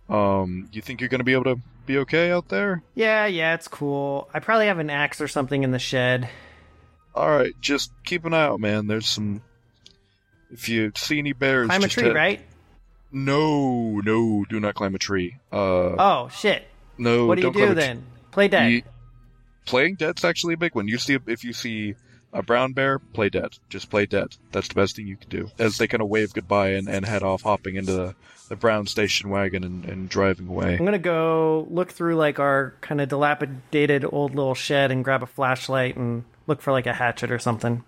[0.08, 2.82] Um, you think you're going to be able to be okay out there?
[2.94, 4.28] Yeah, yeah, it's cool.
[4.34, 6.28] I probably have an axe or something in the shed.
[7.14, 8.86] All right, just keep an eye out, man.
[8.86, 9.42] There's some.
[10.50, 12.40] If you see any bears, Climb a tree, head- right?
[13.12, 15.36] No, no, do not climb a tree.
[15.52, 16.66] Uh, Oh shit!
[16.98, 18.04] no, what do you do then?
[18.32, 18.72] Play dead.
[18.72, 18.82] You-
[19.66, 20.88] playing dead's actually a big one.
[20.88, 21.94] You see, if you see
[22.32, 23.56] a brown bear, play dead.
[23.68, 24.36] Just play dead.
[24.50, 25.50] That's the best thing you can do.
[25.58, 28.14] As they kind of wave goodbye and, and head off, hopping into the,
[28.48, 30.76] the brown station wagon and, and driving away.
[30.76, 35.22] I'm gonna go look through like our kind of dilapidated old little shed and grab
[35.22, 37.84] a flashlight and look for like a hatchet or something.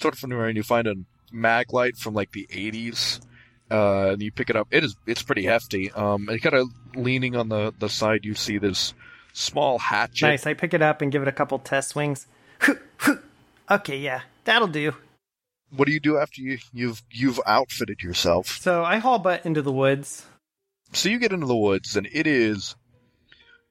[0.00, 0.94] Sort of from nowhere, and you find a
[1.32, 3.20] mag light from like the 80s.
[3.68, 4.68] Uh, and you pick it up.
[4.70, 5.90] It is it's pretty hefty.
[5.90, 8.94] Um, and kind of leaning on the, the side, you see this
[9.32, 10.26] small hatchet.
[10.26, 10.46] Nice.
[10.46, 12.26] I pick it up and give it a couple test swings.
[13.70, 14.94] okay, yeah, that'll do.
[15.74, 18.58] What do you do after you you've you've outfitted yourself?
[18.60, 20.26] So I haul butt into the woods.
[20.92, 22.76] So you get into the woods, and it is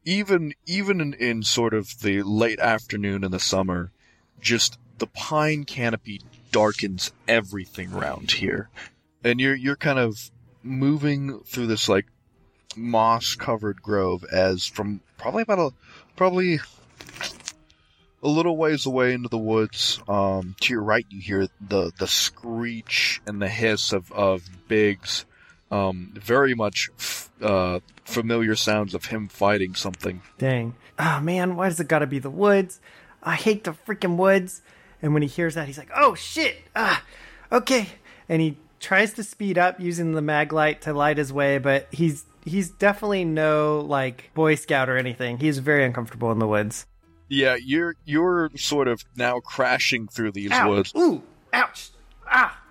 [0.04, 3.92] even even in, in sort of the late afternoon in the summer,
[4.40, 8.70] just the pine canopy darkens everything around here,
[9.24, 10.32] and you're you're kind of
[10.64, 12.06] moving through this like
[12.76, 15.72] moss covered grove as from probably about a
[16.16, 16.60] probably
[18.26, 22.08] a little ways away into the woods um, to your right you hear the the
[22.08, 25.26] screech and the hiss of of Biggs
[25.72, 30.22] um, very much f- uh, familiar sounds of him fighting something.
[30.38, 30.76] Dang.
[30.98, 32.80] Oh man, why does it gotta be the woods?
[33.22, 34.62] I hate the freaking woods.
[35.02, 36.58] And when he hears that, he's like, oh shit.
[36.76, 37.04] Ah,
[37.52, 37.90] okay.
[38.30, 41.88] And he tries to speed up using the mag light to light his way, but
[41.92, 45.40] he's he's definitely no like Boy Scout or anything.
[45.40, 46.86] He's very uncomfortable in the woods.
[47.28, 50.70] Yeah, you're you're sort of now crashing through these Ow.
[50.70, 50.94] woods.
[50.96, 51.90] Ooh, ouch.
[52.30, 52.62] Ah.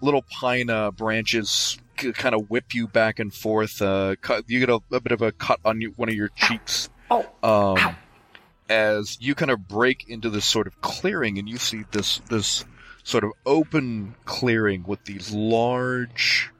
[0.00, 3.80] Little pine uh, branches c- kind of whip you back and forth.
[3.80, 6.28] Uh, cut, you get a, a bit of a cut on you, one of your
[6.28, 6.90] cheeks.
[7.10, 7.26] Oh.
[7.42, 7.96] Um,
[8.68, 12.64] as you kind of break into this sort of clearing, and you see this this
[13.04, 16.50] sort of open clearing with these large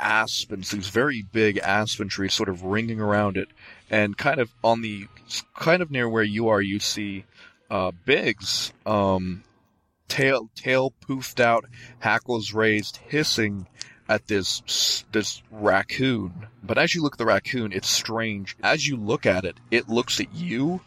[0.00, 3.48] aspens, these very big aspen trees, sort of ringing around it,
[3.90, 5.06] and kind of on the
[5.54, 7.24] kind of near where you are, you see
[7.70, 9.42] uh, Biggs, um,
[10.08, 11.64] tail tail poofed out,
[11.98, 13.66] hackles raised, hissing
[14.08, 16.46] at this this raccoon.
[16.62, 18.56] But as you look at the raccoon, it's strange.
[18.62, 20.80] As you look at it, it looks at you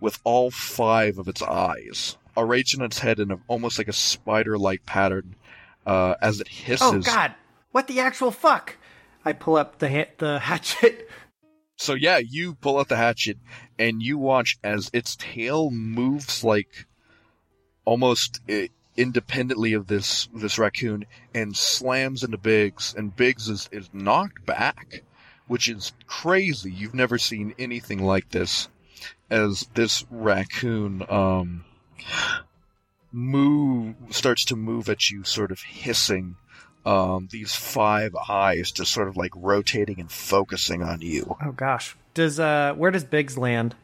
[0.00, 3.92] with all five of its eyes, arranged in its head in a, almost like a
[3.92, 5.34] spider-like pattern.
[5.86, 7.34] Uh, as it hisses, Oh god.
[7.72, 8.76] What the actual fuck?
[9.24, 11.08] I pull up the ha- the hatchet.
[11.78, 13.38] So yeah, you pull out the hatchet
[13.78, 16.86] and you watch as its tail moves like
[17.84, 18.40] almost
[18.96, 25.04] independently of this this raccoon and slams into Biggs, and Biggs is, is knocked back,
[25.46, 26.72] which is crazy.
[26.72, 28.68] You've never seen anything like this.
[29.30, 31.64] As this raccoon um
[33.12, 36.36] move starts to move at you, sort of hissing.
[36.86, 41.36] Um, these five eyes just sort of like rotating and focusing on you.
[41.44, 41.96] Oh gosh.
[42.14, 43.74] Does uh where does Biggs land?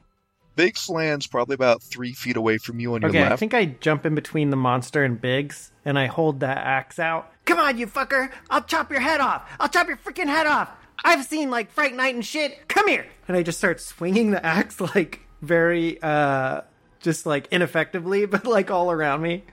[0.56, 3.32] Biggs lands probably about three feet away from you on your Okay, left.
[3.32, 6.98] I think I jump in between the monster and Biggs and I hold that axe
[6.98, 7.30] out.
[7.44, 8.30] Come on, you fucker!
[8.48, 9.42] I'll chop your head off!
[9.60, 10.70] I'll chop your freaking head off!
[11.04, 12.68] I've seen like Fright Night and shit!
[12.68, 13.06] Come here!
[13.28, 16.62] And I just start swinging the axe like very, uh,
[17.00, 19.44] just like ineffectively, but like all around me.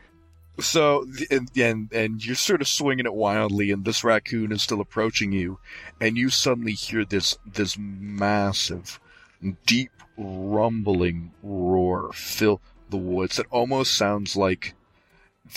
[0.60, 4.82] So and, and and you're sort of swinging it wildly, and this raccoon is still
[4.82, 5.60] approaching you,
[6.00, 9.00] and you suddenly hear this this massive,
[9.66, 13.40] deep rumbling roar fill the woods.
[13.40, 14.76] It almost sounds like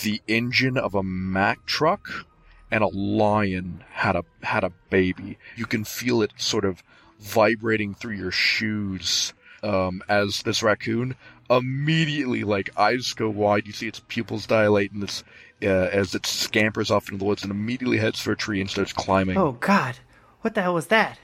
[0.01, 2.25] the engine of a Mack truck
[2.71, 5.37] and a lion had a had a baby.
[5.55, 6.83] You can feel it sort of
[7.19, 11.15] vibrating through your shoes um, as this raccoon
[11.49, 13.67] immediately like eyes go wide.
[13.67, 15.23] You see its pupils dilate and this
[15.61, 18.69] uh, as it scampers off into the woods and immediately heads for a tree and
[18.69, 19.37] starts climbing.
[19.37, 19.97] Oh God,
[20.41, 21.19] what the hell was that?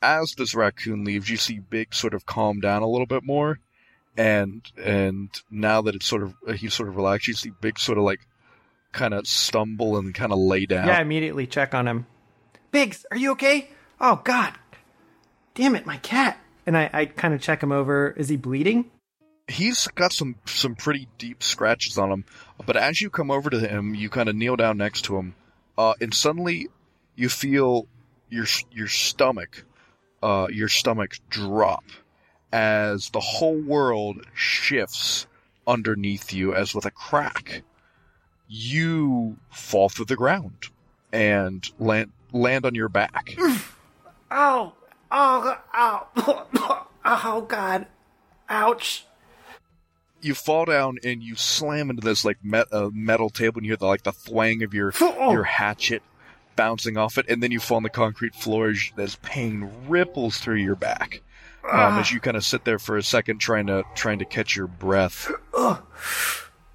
[0.00, 3.60] As this raccoon leaves, you see Biggs sort of calm down a little bit more,
[4.16, 7.82] and and now that it's sort of uh, he's sort of relaxed, you see Biggs
[7.82, 8.20] sort of like
[8.90, 10.88] kind of stumble and kind of lay down.
[10.88, 12.06] Yeah, immediately check on him.
[12.72, 13.70] Biggs, are you okay?
[14.00, 14.54] Oh God,
[15.54, 16.38] damn it, my cat.
[16.64, 18.14] And I, I kind of check him over.
[18.16, 18.90] Is he bleeding?
[19.52, 22.24] He's got some some pretty deep scratches on him.
[22.64, 25.34] But as you come over to him, you kind of kneel down next to him,
[25.76, 26.68] uh, and suddenly
[27.14, 27.86] you feel
[28.28, 29.64] your your stomach,
[30.22, 31.84] uh, your stomach drop
[32.52, 35.26] as the whole world shifts
[35.66, 37.62] underneath you, as with a crack.
[38.48, 40.68] You fall through the ground
[41.12, 43.34] and land land on your back.
[44.30, 44.72] Ow!
[45.10, 45.58] Oh!
[45.74, 46.86] Ow!
[47.04, 47.88] Oh God!
[48.48, 49.06] Ouch!
[50.24, 53.70] You fall down and you slam into this like met, uh, metal table and you
[53.72, 55.32] hear the like the thwang of your Oh.
[55.32, 56.02] your hatchet
[56.54, 60.38] bouncing off it and then you fall on the concrete floor as, as pain ripples
[60.38, 61.22] through your back
[61.70, 64.56] um, as you kind of sit there for a second trying to trying to catch
[64.56, 65.30] your breath.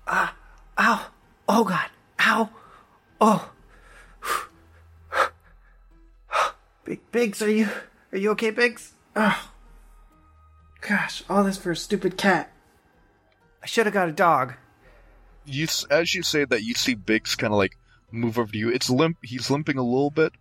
[0.10, 0.33] Ah.
[0.79, 1.07] Ow!
[1.49, 1.89] Oh God!
[2.21, 2.49] Ow!
[3.19, 3.51] Oh!
[6.86, 7.67] Big Biggs, are you
[8.13, 8.93] are you okay, Biggs?
[9.17, 9.51] Oh.
[10.79, 12.49] Gosh, all this for a stupid cat.
[13.67, 14.53] I should have got a dog.
[15.45, 17.77] you as you say that you see Biggs kind of like
[18.13, 20.32] move over to you it's limp he's limping a little bit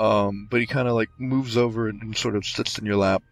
[0.00, 2.96] um, but he kind of like moves over and, and sort of sits in your
[2.96, 3.22] lap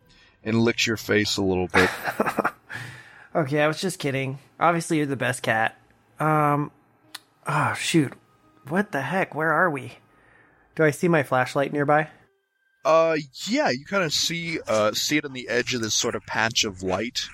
[0.44, 1.90] and licks your face a little bit
[3.34, 4.38] Okay, I was just kidding.
[4.60, 5.76] Obviously, you're the best cat.
[6.20, 6.70] Um,
[7.44, 8.12] oh shoot,
[8.68, 9.34] what the heck?
[9.34, 9.94] Where are we?
[10.76, 12.08] Do I see my flashlight nearby?
[12.84, 13.16] Uh,
[13.48, 16.24] yeah, you kind of see uh see it on the edge of this sort of
[16.26, 17.28] patch of light,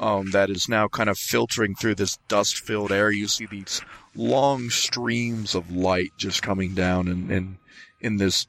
[0.00, 3.10] um, that is now kind of filtering through this dust-filled air.
[3.12, 3.82] You see these
[4.16, 7.58] long streams of light just coming down and in,
[8.00, 8.46] in this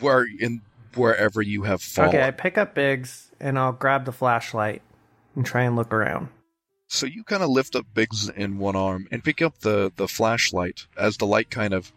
[0.00, 0.62] where in
[0.94, 2.10] wherever you have fallen.
[2.10, 4.82] Okay, I pick up Biggs and I'll grab the flashlight
[5.34, 6.28] and try and look around.
[6.86, 10.08] So you kind of lift up Biggs in one arm and pick up the the
[10.08, 11.92] flashlight as the light kind of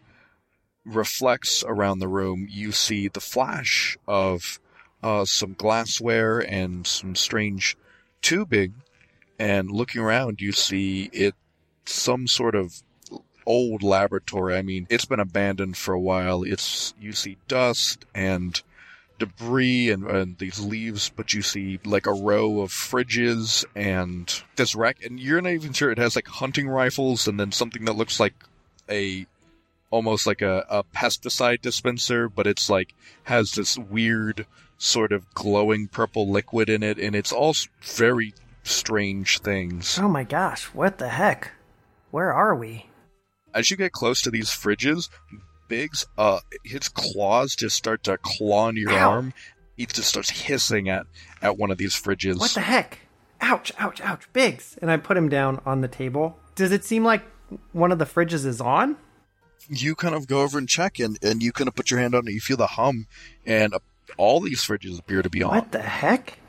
[0.85, 2.47] reflects around the room.
[2.49, 4.59] You see the flash of
[5.03, 7.75] uh, some glassware and some strange
[8.21, 8.75] tubing,
[9.39, 11.35] and looking around, you see it
[11.85, 12.81] some sort of
[13.45, 14.55] old laboratory.
[14.55, 16.43] I mean, it's been abandoned for a while.
[16.43, 18.61] It's you see dust and
[19.19, 24.75] debris and, and these leaves, but you see like a row of fridges and this
[24.75, 27.95] rack, and you're not even sure it has like hunting rifles and then something that
[27.95, 28.33] looks like
[28.89, 29.25] a
[29.91, 32.93] almost like a, a pesticide dispenser, but it's like
[33.23, 34.45] has this weird
[34.77, 38.33] sort of glowing purple liquid in it, and it's all very
[38.65, 39.97] strange things.
[40.01, 41.51] Oh my gosh, what the heck?
[42.11, 42.87] Where are we?
[43.53, 45.09] As you get close to these fridges,
[45.67, 49.11] Biggs, uh, his claws just start to claw into your Ow.
[49.11, 49.33] arm.
[49.77, 51.05] He just starts hissing at,
[51.41, 52.39] at one of these fridges.
[52.39, 52.99] What the heck?
[53.41, 54.77] Ouch, ouch, ouch, Biggs!
[54.81, 56.37] And I put him down on the table.
[56.55, 57.23] Does it seem like
[57.73, 58.97] one of the fridges is on?
[59.67, 62.15] You kind of go over and check, and, and you kind of put your hand
[62.15, 62.31] on it.
[62.31, 63.07] You feel the hum,
[63.45, 63.79] and uh,
[64.17, 65.49] all these fridges appear to be on.
[65.49, 66.39] What the heck?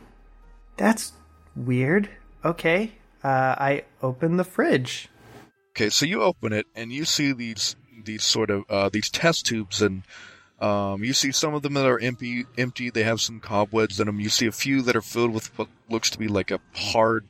[0.76, 1.12] That's
[1.57, 2.09] weird.
[2.45, 2.92] Okay,
[3.25, 5.09] uh, I open the fridge.
[5.71, 9.47] Okay, so you open it and you see these these sort of uh, these test
[9.47, 10.03] tubes, and
[10.61, 12.45] um, you see some of them that are empty.
[12.57, 12.90] Empty.
[12.90, 14.21] They have some cobwebs in them.
[14.21, 17.27] You see a few that are filled with what looks to be like a hard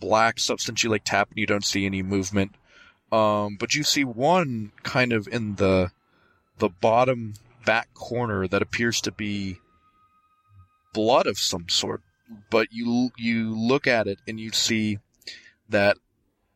[0.00, 0.82] black substance.
[0.82, 2.54] You like tap and you don't see any movement.
[3.12, 5.92] Um, but you see one kind of in the
[6.58, 9.58] the bottom back corner that appears to be
[10.92, 12.02] blood of some sort.
[12.50, 14.98] But you you look at it and you see
[15.68, 15.96] that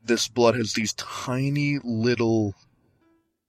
[0.04, 2.54] this blood has these tiny little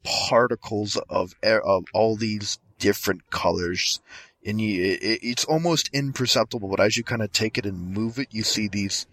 [0.03, 4.01] particles of of all these different colors.
[4.43, 8.17] And you, it, it's almost imperceptible but as you kind of take it and move
[8.17, 9.05] it you see these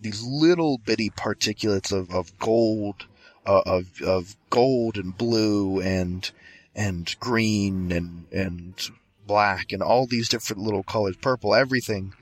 [0.00, 3.06] these little bitty particulates of, of gold
[3.46, 6.30] uh, of of gold and blue and
[6.76, 8.90] and green and and
[9.26, 12.12] black and all these different little colors purple everything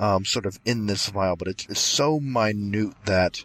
[0.00, 3.44] um, sort of in this vial but it's, it's so minute that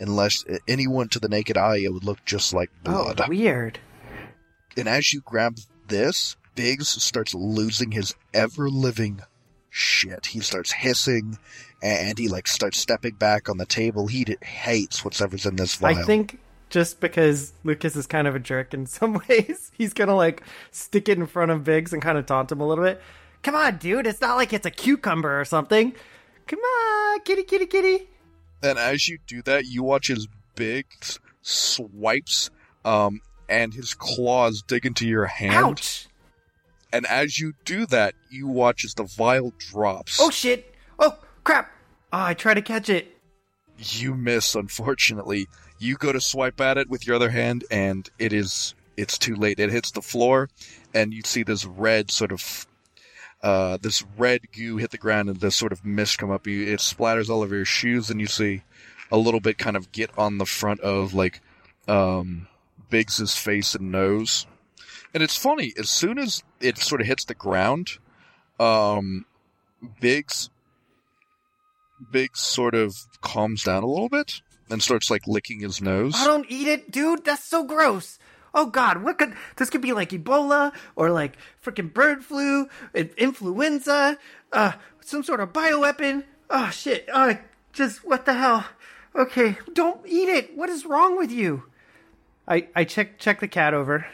[0.00, 3.20] unless anyone to the naked eye it would look just like blood.
[3.20, 3.78] Oh, weird.
[4.76, 9.22] And as you grab this, Biggs starts losing his ever living
[9.70, 10.26] shit.
[10.26, 11.38] He starts hissing
[11.82, 14.06] and he like starts stepping back on the table.
[14.06, 15.98] He d- hates whatever's in this vial.
[15.98, 20.16] I think just because Lucas is kind of a jerk in some ways, he's gonna
[20.16, 23.00] like stick it in front of Biggs and kind of taunt him a little bit.
[23.46, 24.08] Come on, dude!
[24.08, 25.94] It's not like it's a cucumber or something.
[26.48, 28.08] Come on, kitty, kitty, kitty.
[28.60, 30.26] And as you do that, you watch his
[30.56, 30.84] big
[31.42, 32.50] swipes
[32.84, 35.54] um, and his claws dig into your hand.
[35.54, 36.08] Ouch!
[36.92, 40.18] And as you do that, you watch as the vial drops.
[40.20, 40.74] Oh shit!
[40.98, 41.70] Oh crap!
[42.12, 43.16] Oh, I try to catch it.
[43.78, 45.46] You miss, unfortunately.
[45.78, 49.36] You go to swipe at it with your other hand, and it is it's too
[49.36, 49.60] late.
[49.60, 50.50] It hits the floor,
[50.92, 52.66] and you see this red sort of
[53.42, 56.46] uh, this red goo hit the ground, and this sort of mist come up.
[56.46, 58.62] You it splatters all over your shoes, and you see
[59.10, 61.40] a little bit kind of get on the front of like
[61.88, 62.48] um,
[62.90, 64.46] Biggs's face and nose.
[65.14, 67.92] And it's funny, as soon as it sort of hits the ground,
[68.58, 69.24] um,
[70.00, 70.50] Biggs
[72.10, 76.14] Biggs sort of calms down a little bit and starts like licking his nose.
[76.16, 77.24] I don't eat it, dude.
[77.24, 78.18] That's so gross.
[78.58, 84.18] Oh God, what could this could be like Ebola or like freaking bird flu, influenza,
[84.52, 86.24] uh, some sort of bioweapon.
[86.50, 87.06] Oh shit.
[87.12, 87.34] Uh,
[87.72, 88.64] just what the hell?
[89.14, 90.56] Okay, don't eat it.
[90.56, 91.64] What is wrong with you?
[92.48, 94.06] I I check check the cat over.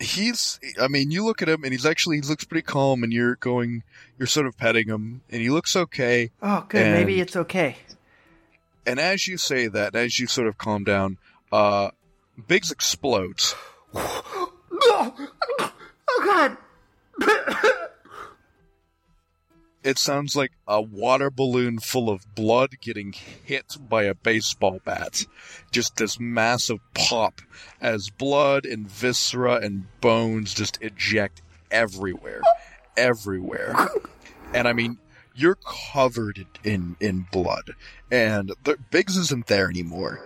[0.00, 3.12] He's I mean, you look at him and he's actually he looks pretty calm and
[3.12, 3.84] you're going
[4.18, 6.30] you're sort of petting him and he looks okay.
[6.42, 6.82] Oh, good.
[6.82, 7.76] And- Maybe it's okay.
[8.84, 11.18] And as you say that, as you sort of calm down,
[11.52, 11.90] uh
[12.46, 13.54] Biggs explodes.
[13.94, 15.28] Oh,
[16.08, 16.56] oh God.
[19.84, 25.26] It sounds like a water balloon full of blood getting hit by a baseball bat.
[25.72, 27.40] Just this massive pop
[27.80, 32.42] as blood and viscera and bones just eject everywhere.
[32.96, 33.88] Everywhere.
[34.54, 34.98] And I mean,
[35.34, 37.74] you're covered in, in blood.
[38.10, 40.20] And the, Biggs isn't there anymore.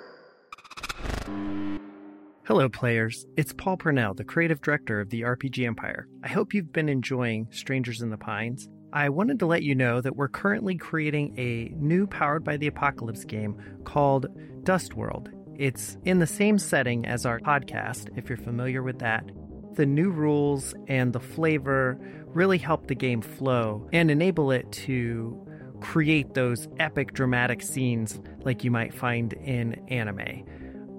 [2.46, 3.26] Hello, players.
[3.36, 6.06] It's Paul Purnell, the creative director of the RPG Empire.
[6.22, 8.68] I hope you've been enjoying Strangers in the Pines.
[8.92, 12.68] I wanted to let you know that we're currently creating a new Powered by the
[12.68, 14.26] Apocalypse game called
[14.62, 15.28] Dust World.
[15.56, 19.28] It's in the same setting as our podcast, if you're familiar with that.
[19.74, 25.36] The new rules and the flavor really help the game flow and enable it to
[25.80, 30.44] create those epic dramatic scenes like you might find in anime.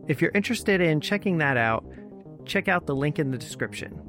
[0.08, 1.86] If you're interested in checking that out,
[2.46, 4.02] check out the link in the description.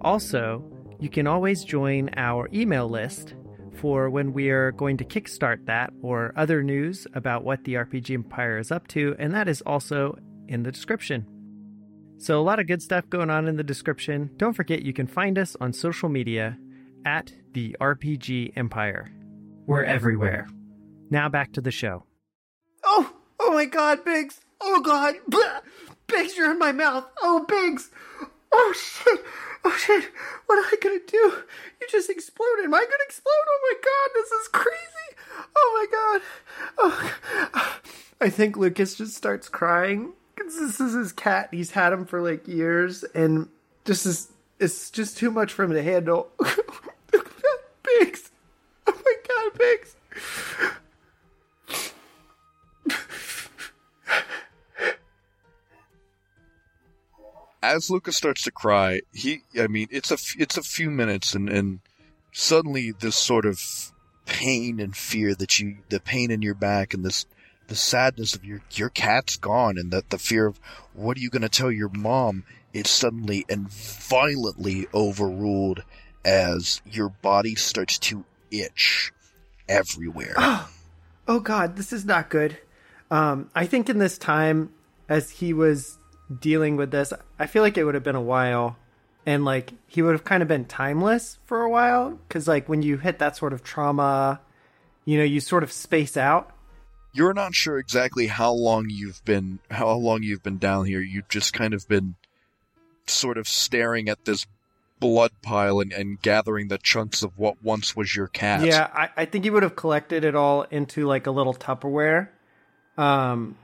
[0.00, 0.64] Also,
[0.98, 3.34] you can always join our email list
[3.76, 8.14] for when we are going to kickstart that or other news about what the RPG
[8.14, 11.26] Empire is up to, and that is also in the description.
[12.18, 14.30] So, a lot of good stuff going on in the description.
[14.38, 16.56] Don't forget you can find us on social media
[17.04, 19.10] at the RPG Empire.
[19.66, 20.48] We're everywhere.
[21.10, 22.04] Now back to the show.
[22.82, 24.40] Oh, oh my god, Biggs!
[24.60, 25.16] Oh god!
[25.28, 25.60] Blah!
[26.36, 27.04] You're in my mouth!
[27.22, 27.90] Oh, Biggs!
[28.52, 29.24] Oh shit!
[29.64, 30.04] Oh shit!
[30.46, 31.16] What am I gonna do?
[31.80, 32.64] You just exploded.
[32.64, 33.32] Am I gonna explode?
[33.48, 35.46] Oh my god, this is crazy!
[35.56, 36.22] Oh my god!
[36.78, 37.80] Oh,
[38.20, 40.12] I think Lucas just starts crying.
[40.36, 41.48] 'cause This is his cat.
[41.52, 43.48] He's had him for like years, and
[43.84, 44.28] just is
[44.58, 46.30] it's just too much for him to handle.
[48.00, 48.30] Biggs!
[48.86, 49.96] Oh my god, Biggs!
[57.74, 61.48] As Lucas starts to cry, he, I mean, it's a, it's a few minutes and,
[61.48, 61.80] and
[62.32, 63.60] suddenly this sort of
[64.24, 67.26] pain and fear that you, the pain in your back and this,
[67.68, 70.60] the sadness of your, your cat's gone and that the fear of
[70.94, 75.82] what are you going to tell your mom is suddenly and violently overruled
[76.24, 79.12] as your body starts to itch
[79.68, 80.34] everywhere.
[81.28, 82.58] oh god, this is not good.
[83.10, 84.72] Um, I think in this time,
[85.08, 85.98] as he was
[86.40, 88.76] dealing with this, I feel like it would have been a while,
[89.24, 92.82] and like he would have kind of been timeless for a while, because like when
[92.82, 94.40] you hit that sort of trauma,
[95.04, 96.50] you know, you sort of space out.
[97.12, 101.00] You're not sure exactly how long you've been, how long you've been down here.
[101.00, 102.16] You've just kind of been
[103.06, 104.46] sort of staring at this
[104.98, 108.66] blood pile and, and gathering the chunks of what once was your cat.
[108.66, 112.28] Yeah, I, I think he would have collected it all into like a little Tupperware,
[112.98, 113.56] um,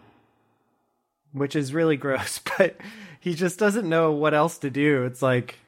[1.33, 2.41] which is really gross.
[2.59, 2.77] But
[3.19, 5.05] he just doesn't know what else to do.
[5.05, 5.59] It's like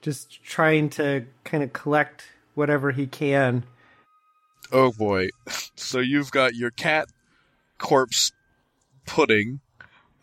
[0.00, 2.24] just trying to kind of collect
[2.54, 3.64] whatever he can.
[4.72, 5.28] Oh boy.
[5.76, 7.08] So you've got your cat
[7.78, 8.32] corpse
[9.06, 9.60] pudding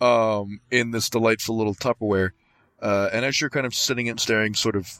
[0.01, 2.31] um, in this delightful little Tupperware.
[2.81, 4.99] Uh, and as you're kind of sitting and staring, sort of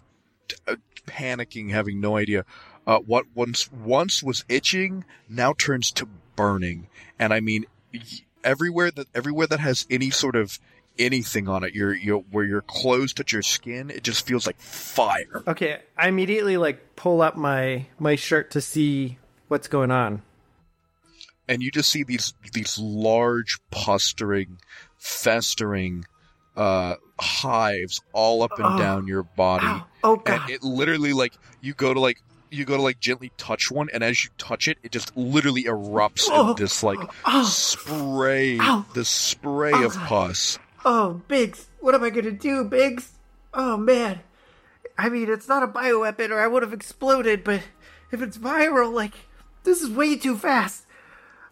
[0.68, 0.76] uh,
[1.08, 2.46] panicking, having no idea,
[2.86, 6.88] uh, what once once was itching now turns to burning.
[7.18, 7.66] And I mean,
[8.44, 10.60] everywhere that everywhere that has any sort of
[10.98, 14.60] anything on it, your your where your clothes touch your skin, it just feels like
[14.60, 15.44] fire.
[15.48, 19.18] Okay, I immediately like pull up my my shirt to see
[19.48, 20.22] what's going on.
[21.48, 24.60] and you just see these these large pustering
[24.98, 26.06] festering
[26.56, 28.78] uh hives all up and Oh.
[28.78, 29.86] down your body Ow.
[30.04, 30.50] Oh and god.
[30.50, 32.22] it literally like you go to like
[32.52, 35.64] you go to like gently touch one and as you touch it it just literally
[35.66, 36.52] erupts Oh.
[36.52, 37.44] in this like Oh.
[37.44, 38.86] spray Ow.
[38.94, 43.12] this spray of pus Oh, Biggs, what am I gonna do, Biggs?
[43.54, 44.22] Oh man.
[44.98, 47.62] I mean, it's not a bioweapon or I would have exploded, but
[48.12, 49.14] if it's viral, like,
[49.64, 50.86] this is way too fast.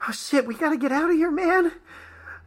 [0.08, 1.72] Oh shit, we gotta get out of here, man.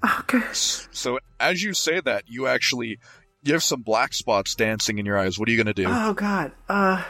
[0.03, 0.89] Oh gosh.
[0.91, 2.99] so as you say that you actually
[3.43, 6.15] you have some black spots dancing in your eyes what are you gonna do Oh
[6.15, 6.53] god.
[6.69, 7.05] Uh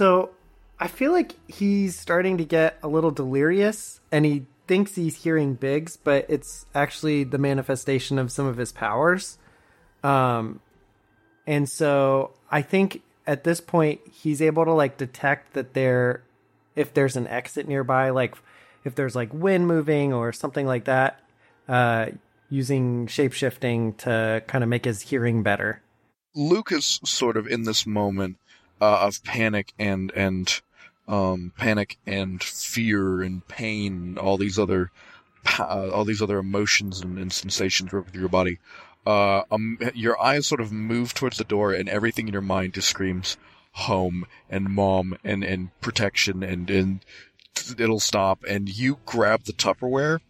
[0.00, 0.30] So
[0.78, 5.52] I feel like he's starting to get a little delirious and he thinks he's hearing
[5.52, 9.36] Biggs, but it's actually the manifestation of some of his powers.
[10.02, 10.60] Um
[11.46, 16.22] and so I think at this point he's able to like detect that there
[16.74, 18.36] if there's an exit nearby, like
[18.84, 21.20] if there's like wind moving or something like that,
[21.68, 22.06] uh
[22.48, 25.82] using shapeshifting to kind of make his hearing better.
[26.34, 28.38] Luke is sort of in this moment
[28.80, 30.60] uh, of panic and and
[31.08, 34.90] um, panic and fear and pain, all these other
[35.58, 38.58] uh, all these other emotions and, and sensations rip through your body.
[39.06, 42.74] Uh, um, your eyes sort of move towards the door, and everything in your mind
[42.74, 43.36] just screams
[43.72, 47.04] home and mom and and protection and and
[47.78, 48.44] it'll stop.
[48.48, 50.20] And you grab the Tupperware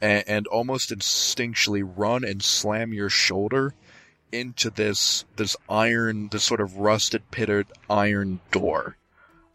[0.00, 3.74] and, and almost instinctually run and slam your shoulder
[4.32, 8.96] into this this iron this sort of rusted pitted iron door.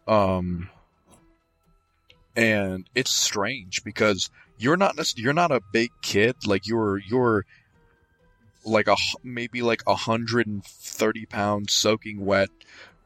[0.06, 0.70] Um
[2.36, 6.36] and it's strange because you're not you're not a big kid.
[6.46, 7.44] Like you're you're
[8.64, 12.50] like a maybe like a hundred and thirty pounds soaking wet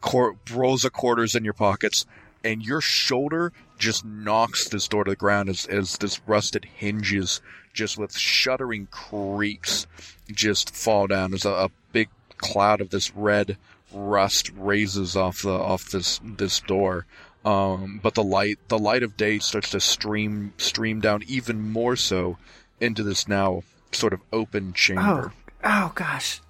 [0.00, 2.06] quar- rolls of quarters in your pockets
[2.44, 7.40] and your shoulder just knocks this door to the ground as, as this rusted hinges
[7.72, 9.86] just with shuddering creaks
[10.32, 13.56] just fall down as a, a big cloud of this red
[13.92, 17.06] rust raises off the off this this door
[17.44, 21.96] um, but the light the light of day starts to stream stream down even more
[21.96, 22.36] so
[22.80, 23.62] into this now
[23.92, 25.32] sort of open chamber
[25.64, 26.40] Oh, oh gosh.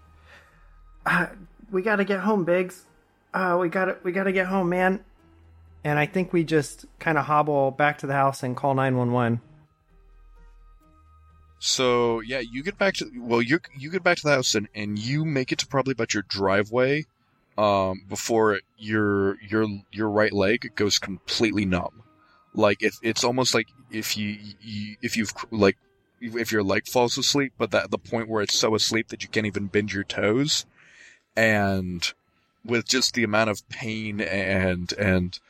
[1.07, 1.27] Uh,
[1.71, 2.85] we gotta get home, Biggs.
[3.33, 5.05] Uh, we gotta, we gotta get home, man.
[5.85, 8.97] And I think we just kind of hobble back to the house and call nine
[8.97, 9.41] one one.
[11.59, 14.69] So yeah, you get back to well, you you get back to the house and,
[14.75, 17.05] and you make it to probably about your driveway,
[17.59, 22.03] um, before your your your right leg goes completely numb.
[22.55, 25.77] Like it, it's almost like if you, you if you've like
[26.21, 29.29] if your leg falls asleep, but that the point where it's so asleep that you
[29.29, 30.67] can't even bend your toes,
[31.37, 32.13] and
[32.65, 35.41] with just the amount of pain and and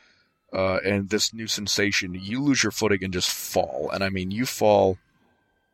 [0.51, 3.89] uh, and this new sensation, you lose your footing and just fall.
[3.93, 4.97] And I mean, you fall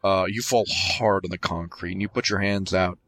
[0.06, 3.00] uh, you fall hard on the concrete and you put your hands out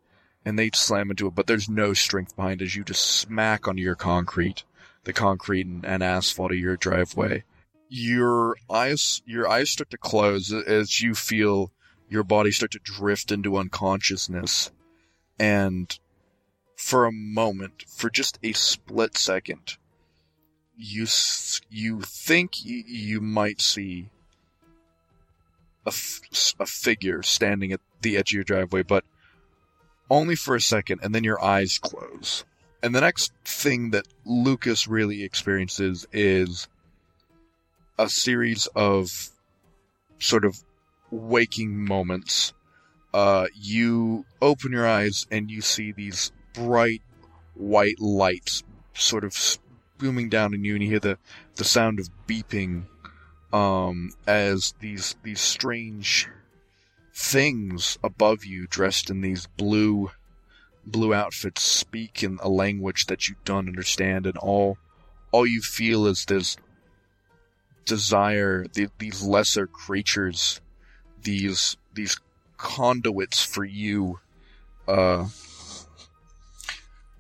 [0.44, 3.68] and they slam into it, but there's no strength behind it as you just smack
[3.68, 4.64] onto your concrete,
[5.04, 7.44] the concrete and, and asphalt of your driveway.
[7.88, 11.72] Your eyes, your eyes start to close as you feel
[12.10, 14.72] your body start to drift into unconsciousness.
[15.38, 16.00] And
[16.76, 19.78] for a moment, for just a split second,
[20.76, 21.06] you,
[21.70, 24.10] you think y- you might see
[25.88, 29.04] a, figure standing at the edge of your driveway, but
[30.10, 32.46] only for a second, and then your eyes close.
[32.84, 36.68] And the next thing that Lucas really experiences is
[37.98, 39.30] a series of
[40.20, 40.64] sort of
[41.10, 42.54] waking moments.
[43.14, 47.02] Uh, you open your eyes and you see these bright
[47.56, 48.64] white lights
[48.94, 49.36] sort of
[49.98, 51.18] booming down on you, and you hear the,
[51.56, 52.84] the sound of beeping
[53.54, 56.30] um, as these these strange
[57.14, 60.12] things above you, dressed in these blue
[60.86, 64.78] blue outfits, speak in a language that you don't understand, and all
[65.32, 66.58] all you feel is this
[67.86, 70.62] desire, the, these lesser creatures,
[71.24, 72.20] these these
[72.58, 74.20] conduits for you,
[74.88, 75.28] uh,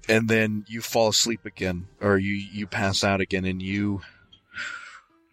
[0.08, 4.02] and then you fall asleep again, or you you pass out again, and you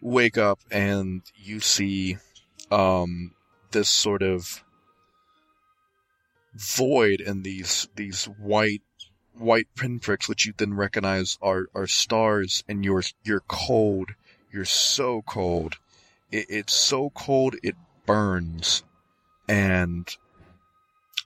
[0.05, 2.17] wake up and you see
[2.71, 3.33] um
[3.71, 4.63] this sort of
[6.53, 8.81] void and these these white
[9.37, 14.11] white pinpricks which you then recognize are are stars and you're you're cold.
[14.51, 15.75] You're so cold.
[16.31, 17.75] It, it's so cold it
[18.05, 18.83] burns.
[19.47, 20.07] And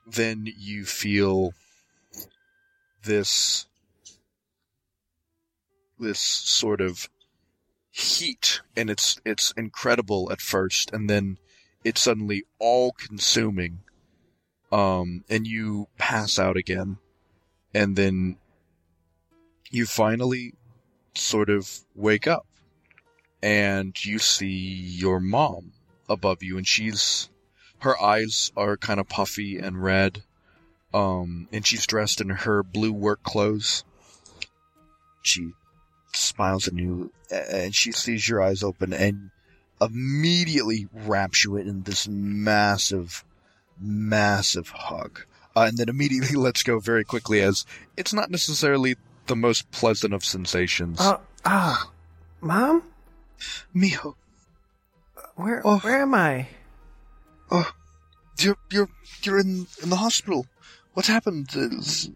[0.08, 1.54] then you feel
[3.04, 3.68] this
[6.00, 7.10] this sort of
[8.00, 11.38] heat and it's it's incredible at first and then
[11.84, 13.80] it's suddenly all consuming
[14.72, 16.98] um and you pass out again.
[17.74, 18.38] And then
[19.70, 20.54] you finally
[21.14, 22.48] sort of wake up
[23.44, 25.74] and you see your mom
[26.10, 27.30] above you and she's
[27.80, 30.24] her eyes are kind of puffy and red
[30.94, 33.84] um and she's dressed in her blue work clothes.
[35.22, 35.52] She
[36.14, 39.30] smiles at you and she sees your eyes open and
[39.82, 43.24] immediately wraps you in this massive
[43.80, 45.22] massive hug
[45.56, 48.96] uh, and then immediately lets go very quickly as it's not necessarily
[49.28, 51.90] the most pleasant of sensations Uh, ah,
[52.42, 52.84] mom,
[53.76, 54.16] mijo
[55.36, 55.78] where Oh.
[55.80, 56.48] where am I?
[57.50, 57.72] Oh,
[58.40, 58.90] you're you're
[59.24, 60.46] you're in in the hospital.
[60.94, 61.48] What happened?
[61.52, 62.10] The,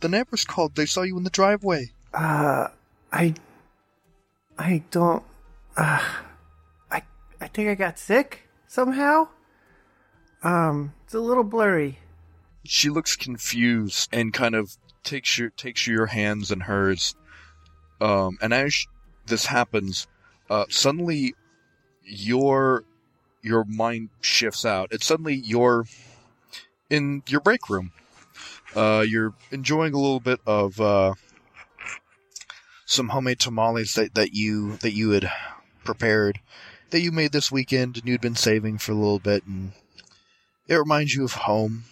[0.00, 0.76] the neighbors called.
[0.76, 1.90] They saw you in the driveway.
[2.14, 2.68] Uh,
[3.12, 3.34] I,
[4.58, 5.22] I don't.
[5.76, 6.02] Uh,
[6.90, 7.02] I
[7.40, 9.28] I think I got sick somehow.
[10.42, 11.98] Um, it's a little blurry.
[12.64, 17.14] She looks confused and kind of takes your takes your hands in hers.
[18.00, 18.86] Um, and as
[19.26, 20.06] this happens,
[20.50, 21.34] uh, suddenly
[22.04, 22.84] your
[23.42, 24.88] your mind shifts out.
[24.92, 25.86] It's suddenly you're
[26.90, 27.92] in your break room.
[28.74, 31.14] Uh, you're enjoying a little bit of uh,
[32.88, 35.30] some homemade tamales that, that you that you had
[35.84, 36.40] prepared,
[36.88, 39.72] that you made this weekend and you'd been saving for a little bit, and
[40.66, 41.84] it reminds you of home.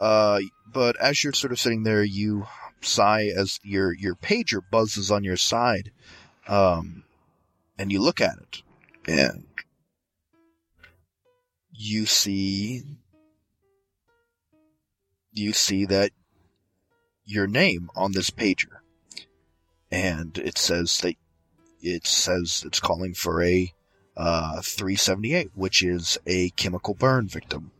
[0.00, 2.46] Uh, but as you're sort of sitting there, you
[2.80, 5.92] sigh as your your pager buzzes on your side,
[6.48, 7.04] um,
[7.78, 8.62] and you look at it,
[9.06, 9.44] and
[11.70, 12.82] you see
[15.34, 16.12] you see that
[17.26, 18.81] your name on this pager,
[19.92, 21.16] and it says that
[21.82, 23.72] it says it's calling for a
[24.16, 27.70] uh, 378, which is a chemical burn victim.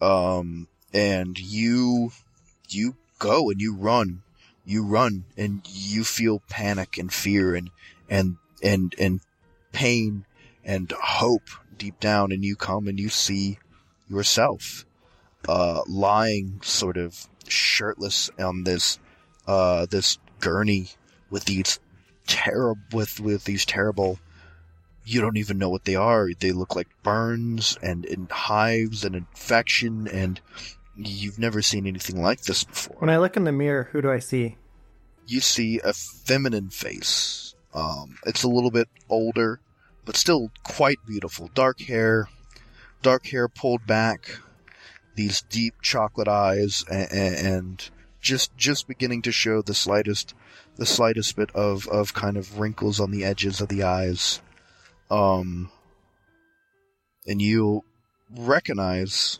[0.00, 2.10] Um, and you
[2.68, 4.22] you go and you run,
[4.64, 7.70] you run, and you feel panic and fear and
[8.10, 9.20] and and and
[9.72, 10.26] pain
[10.64, 13.58] and hope deep down, and you come and you see
[14.08, 14.84] yourself
[15.48, 18.98] uh, lying sort of shirtless on this
[19.46, 20.88] uh, this gurney
[21.30, 21.78] with these
[22.26, 24.18] terrible with with these terrible
[25.04, 29.14] you don't even know what they are they look like burns and, and hives and
[29.14, 30.40] infection and
[30.96, 34.10] you've never seen anything like this before When I look in the mirror, who do
[34.10, 34.56] I see?
[35.26, 37.54] you see a feminine face.
[37.72, 39.60] Um, it's a little bit older,
[40.04, 41.50] but still quite beautiful.
[41.54, 42.28] Dark hair,
[43.02, 44.38] dark hair pulled back,
[45.14, 47.90] these deep chocolate eyes, and, and
[48.24, 50.34] just just beginning to show the slightest
[50.76, 54.40] the slightest bit of of kind of wrinkles on the edges of the eyes.
[55.10, 55.70] Um,
[57.26, 57.84] and you
[58.34, 59.38] recognize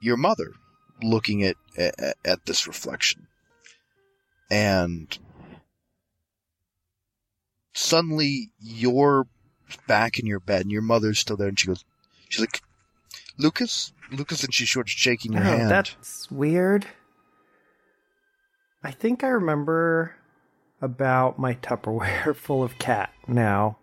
[0.00, 0.52] your mother
[1.02, 3.28] looking at, at at this reflection
[4.50, 5.18] and
[7.72, 9.26] suddenly you're
[9.86, 11.84] back in your bed and your mother's still there and she goes
[12.28, 12.60] she's like
[13.38, 16.86] lucas lucas and she's sort of shaking your oh, hand that's weird.
[18.82, 20.16] I think I remember
[20.80, 23.78] about my Tupperware full of cat now.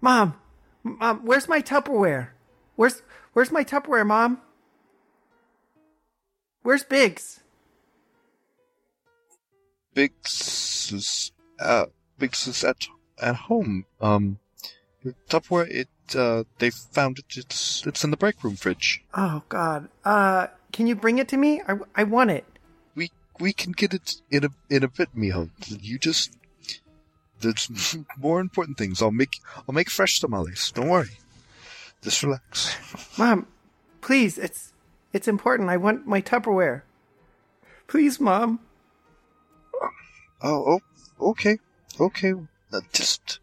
[0.00, 0.34] Mom,
[0.82, 2.28] mom, where's my Tupperware?
[2.76, 4.40] Where's where's my Tupperware, mom?
[6.62, 7.42] Where's Biggs?
[9.94, 11.86] big sis uh
[12.18, 12.86] Biggs is at
[13.20, 14.38] at home um
[15.28, 19.88] tupperware it uh they found it it's it's in the break room fridge Oh God.
[20.04, 21.60] Uh, can you bring it to me?
[21.68, 22.44] I, I want it.
[22.94, 25.48] we we can get it in a in a bit mijo
[25.82, 26.32] you just
[27.40, 27.68] there's
[28.18, 29.34] more important things i'll make
[29.68, 31.16] i'll make fresh tamales don't worry
[32.02, 32.76] just relax
[33.18, 33.46] Mom,
[34.00, 34.72] please, it's
[35.12, 35.68] it's important.
[35.68, 36.82] I want my Tupperware.
[37.86, 38.58] Please, Mom.
[40.42, 40.80] oh oh
[41.30, 41.58] okay
[42.00, 42.32] okay
[42.72, 43.41] uh, just just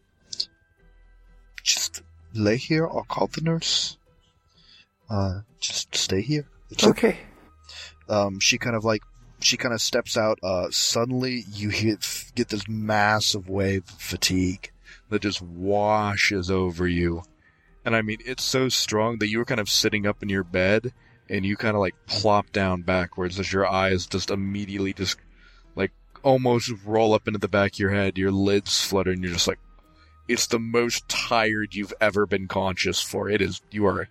[2.34, 3.96] lay here i'll call the nurse
[5.08, 7.18] uh just stay here it's Okay.
[8.08, 9.02] um, she kind of like
[9.42, 10.38] she kind of steps out.
[10.42, 11.96] Uh, suddenly, you hear,
[12.34, 14.70] get this massive wave of fatigue
[15.08, 17.22] that just washes over you.
[17.84, 20.44] And I mean, it's so strong that you were kind of sitting up in your
[20.44, 20.92] bed
[21.28, 25.16] and you kind of like plop down backwards as your eyes just immediately just
[25.74, 28.18] like almost roll up into the back of your head.
[28.18, 29.58] Your lids flutter and you're just like,
[30.30, 33.28] it's the most tired you've ever been conscious for.
[33.28, 34.08] It is, you are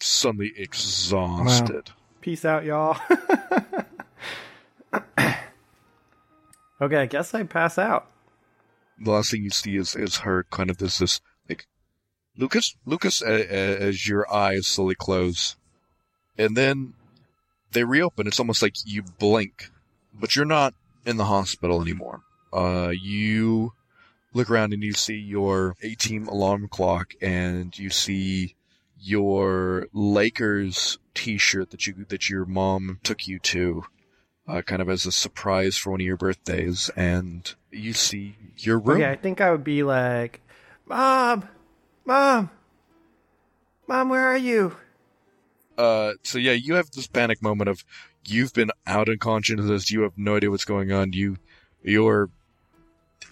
[0.00, 1.90] suddenly exhausted.
[2.22, 2.96] Peace out, y'all.
[6.80, 8.10] okay, I guess I pass out.
[8.98, 11.66] the last thing you see is, is her kind of this this like
[12.38, 15.56] Lucas Lucas a, as your eyes slowly close,
[16.38, 16.94] and then
[17.72, 18.26] they reopen.
[18.26, 19.70] It's almost like you blink,
[20.14, 20.72] but you're not
[21.04, 22.22] in the hospital anymore.
[22.52, 23.72] Uh, you
[24.34, 28.54] look around and you see your A team alarm clock, and you see
[28.98, 33.84] your Lakers T-shirt that you that your mom took you to.
[34.48, 38.78] Uh, kind of as a surprise for one of your birthdays, and you see your
[38.78, 38.96] room.
[38.96, 40.40] Okay, I think I would be like,
[40.84, 41.48] Mom,
[42.04, 42.50] Mom,
[43.86, 44.76] Mom, where are you?
[45.78, 47.84] Uh, so yeah, you have this panic moment of
[48.26, 51.36] you've been out unconscious, you have no idea what's going on, you
[51.82, 52.28] you're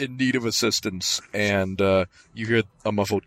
[0.00, 3.24] in need of assistance, and uh, you hear a muffled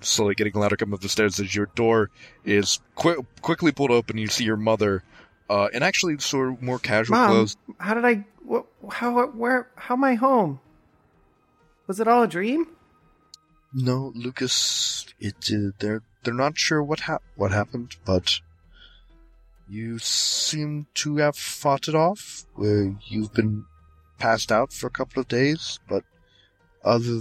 [0.00, 2.10] slowly getting louder come up the stairs as your door
[2.44, 4.18] is qui- quickly pulled open.
[4.18, 5.04] You see your mother,
[5.50, 7.56] uh, and actually sort of more casual Mom, clothes.
[7.78, 8.24] how did I?
[8.44, 9.26] What, how?
[9.26, 9.68] Where?
[9.76, 10.60] How am I home?
[11.86, 12.66] Was it all a dream?
[13.72, 18.40] No, Lucas, it uh, they're they're not sure what hap- what happened, but
[19.68, 22.44] you seem to have fought it off.
[22.54, 23.64] Where you've been
[24.18, 26.04] passed out for a couple of days, but
[26.84, 27.20] other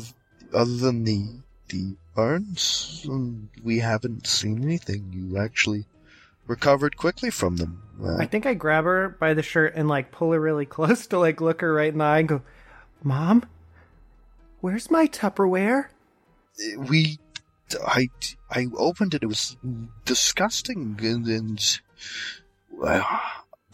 [0.54, 1.39] other than the
[1.70, 5.12] the burns, um, we haven't seen anything.
[5.12, 5.86] You actually
[6.48, 7.82] recovered quickly from them.
[8.02, 11.08] Uh, I think I grab her by the shirt and like pull her really close
[11.08, 12.41] to like look her right in the eye and go,
[13.04, 13.46] "Mom,
[14.62, 15.88] where's my Tupperware?"
[16.78, 17.20] we
[17.86, 18.10] I
[18.50, 19.24] I opened it.
[19.24, 19.58] It was
[20.06, 21.80] disgusting, and, and
[22.84, 23.20] uh,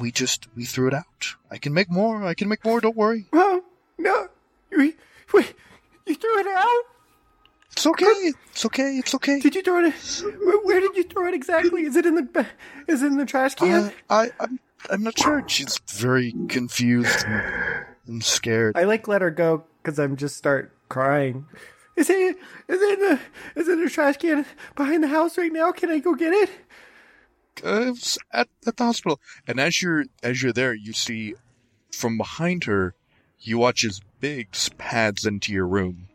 [0.02, 1.36] we just we threw it out.
[1.50, 2.24] I can make more.
[2.24, 2.82] I can make more.
[2.82, 3.28] Don't worry.
[3.32, 3.62] Mom,
[3.98, 4.28] no,
[4.72, 4.96] we,
[5.34, 5.46] we,
[6.08, 6.84] you threw it out.
[7.72, 8.06] It's okay.
[8.06, 8.98] It's okay.
[8.98, 9.40] It's okay.
[9.40, 9.94] Did you throw it?
[10.44, 11.84] Where, where did you throw it exactly?
[11.84, 12.46] Is it in the
[12.88, 13.86] is it in the trash can?
[13.86, 15.44] Uh, I I'm I'm not sure.
[15.48, 18.76] She's very confused and, and scared.
[18.76, 21.46] I like let her go because I'm just start crying.
[21.96, 22.38] Is it
[22.68, 23.20] is it in the
[23.56, 24.46] is it in the trash can
[24.76, 25.72] behind the house right now?
[25.72, 26.50] Can I go get it?
[27.64, 27.94] Uh,
[28.32, 29.20] at, at the hospital.
[29.48, 31.36] And as you're as you're there, you see
[31.92, 32.96] from behind her,
[33.40, 36.08] you watch as Biggs pads into your room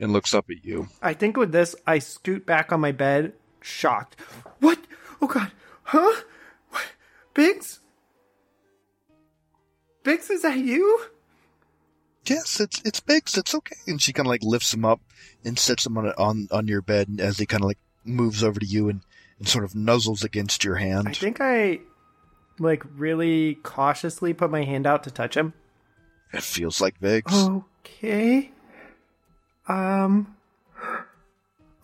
[0.00, 0.88] and looks up at you.
[1.02, 4.16] I think with this, I scoot back on my bed, shocked.
[4.60, 4.78] What?
[5.20, 5.52] Oh God!
[5.84, 6.22] Huh?
[6.70, 6.86] What?
[7.34, 7.80] Biggs?
[10.02, 11.06] Biggs, is that you?
[12.24, 13.36] Yes, it's it's Biggs.
[13.36, 13.76] It's okay.
[13.86, 15.00] And she kind of like lifts him up
[15.44, 18.42] and sets him on on on your bed, and as he kind of like moves
[18.42, 19.00] over to you and,
[19.38, 21.08] and sort of nuzzles against your hand.
[21.08, 21.80] I think I
[22.58, 25.52] like really cautiously put my hand out to touch him.
[26.32, 27.32] It feels like Biggs.
[27.84, 28.50] Okay.
[29.68, 30.36] Um.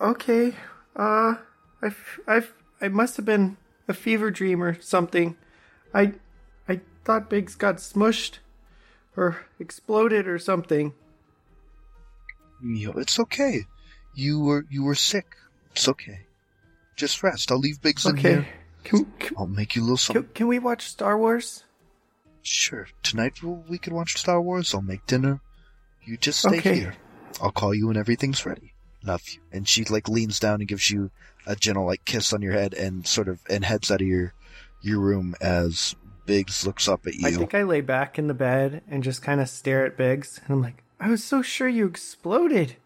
[0.00, 0.54] Okay.
[0.96, 1.34] Uh,
[1.80, 2.20] I've.
[2.26, 2.52] I've.
[2.80, 5.36] I must have been a fever dream or something.
[5.94, 6.14] I,
[6.68, 8.38] I thought Biggs got smushed,
[9.16, 10.94] or exploded or something.
[12.64, 13.62] Yo, it's okay.
[14.14, 15.36] You were you were sick.
[15.72, 16.26] It's okay.
[16.96, 17.50] Just rest.
[17.50, 18.28] I'll leave Biggs in Okay.
[18.30, 18.48] here.
[18.84, 20.24] Can, can, I'll make you a little something.
[20.24, 21.64] can, can we watch Star Wars?
[22.42, 22.88] Sure.
[23.02, 24.74] Tonight we can watch Star Wars.
[24.74, 25.40] I'll make dinner.
[26.04, 26.74] You just stay Okay.
[26.74, 26.94] here.
[27.40, 28.74] I'll call you when everything's ready.
[29.04, 29.40] Love you.
[29.52, 31.10] And she like leans down and gives you
[31.46, 34.34] a gentle like kiss on your head and sort of and heads out of your
[34.80, 35.94] your room as
[36.26, 37.26] Biggs looks up at you.
[37.28, 40.40] I think I lay back in the bed and just kind of stare at Biggs,
[40.44, 42.76] and I'm like, I was so sure you exploded.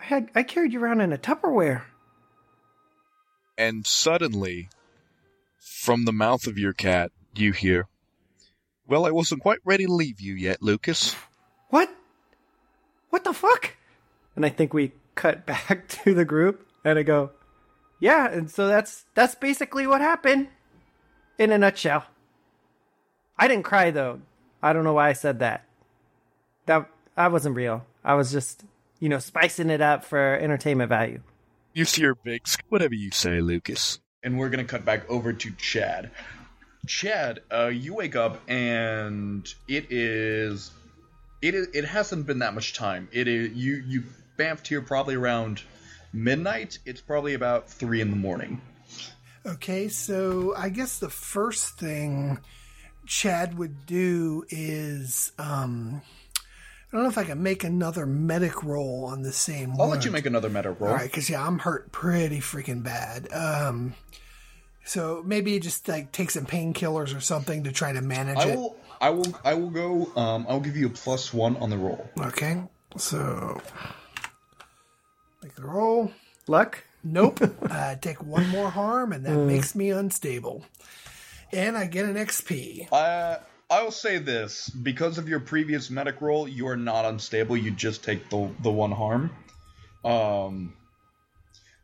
[0.00, 1.82] I had I carried you around in a Tupperware.
[3.56, 4.68] And suddenly,
[5.58, 7.86] from the mouth of your cat, you hear,
[8.86, 11.14] Well, I wasn't quite ready to leave you yet, Lucas.
[11.70, 11.94] What?
[13.10, 13.76] What the fuck?
[14.34, 17.30] And I think we cut back to the group and I go,
[18.00, 20.48] Yeah, and so that's that's basically what happened
[21.38, 22.04] in a nutshell.
[23.38, 24.20] I didn't cry though.
[24.62, 25.64] I don't know why I said that.
[26.66, 27.84] That I wasn't real.
[28.02, 28.64] I was just,
[28.98, 31.20] you know, spicing it up for entertainment value.
[31.76, 32.56] You see your Biggs.
[32.68, 33.98] Whatever you say, Lucas.
[34.22, 36.10] and we're gonna cut back over to Chad.
[36.86, 40.70] Chad, uh, you wake up and it is,
[41.42, 43.08] it is, it hasn't been that much time.
[43.10, 44.04] It is you you
[44.38, 45.62] bamfed here probably around
[46.12, 46.78] midnight.
[46.86, 48.60] It's probably about three in the morning.
[49.44, 52.38] Okay, so I guess the first thing
[53.06, 56.02] Chad would do is um
[56.94, 59.90] I don't know if I can make another medic roll on the same I'll one.
[59.90, 60.90] let you make another medic roll.
[60.90, 63.26] All right, because yeah, I'm hurt pretty freaking bad.
[63.32, 63.94] Um,
[64.84, 68.56] so maybe just like take some painkillers or something to try to manage I it.
[68.56, 68.76] will.
[69.00, 69.40] I will.
[69.44, 70.12] I will go.
[70.14, 72.08] Um, I'll give you a plus one on the roll.
[72.16, 72.62] Okay,
[72.96, 73.60] so
[75.42, 76.12] make the roll.
[76.46, 76.84] Luck?
[77.02, 77.40] Nope.
[77.72, 80.64] I take one more harm, and that makes me unstable.
[81.52, 82.86] And I get an XP.
[82.92, 83.38] Uh,
[83.74, 87.56] I will say this: because of your previous medic roll, you are not unstable.
[87.56, 89.32] You just take the the one harm.
[90.04, 90.74] Um.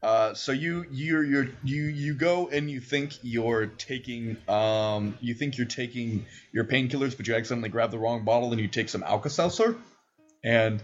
[0.01, 5.34] Uh, so you you you you you go and you think you're taking um you
[5.34, 8.88] think you're taking your painkillers, but you accidentally grab the wrong bottle and you take
[8.88, 9.74] some Alka Seltzer,
[10.45, 10.80] and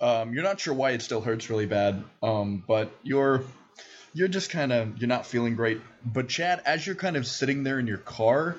[0.00, 2.04] um you're not sure why it still hurts really bad.
[2.22, 3.42] Um, but you're
[4.14, 5.80] you're just kind of you're not feeling great.
[6.06, 8.56] But Chad, as you're kind of sitting there in your car,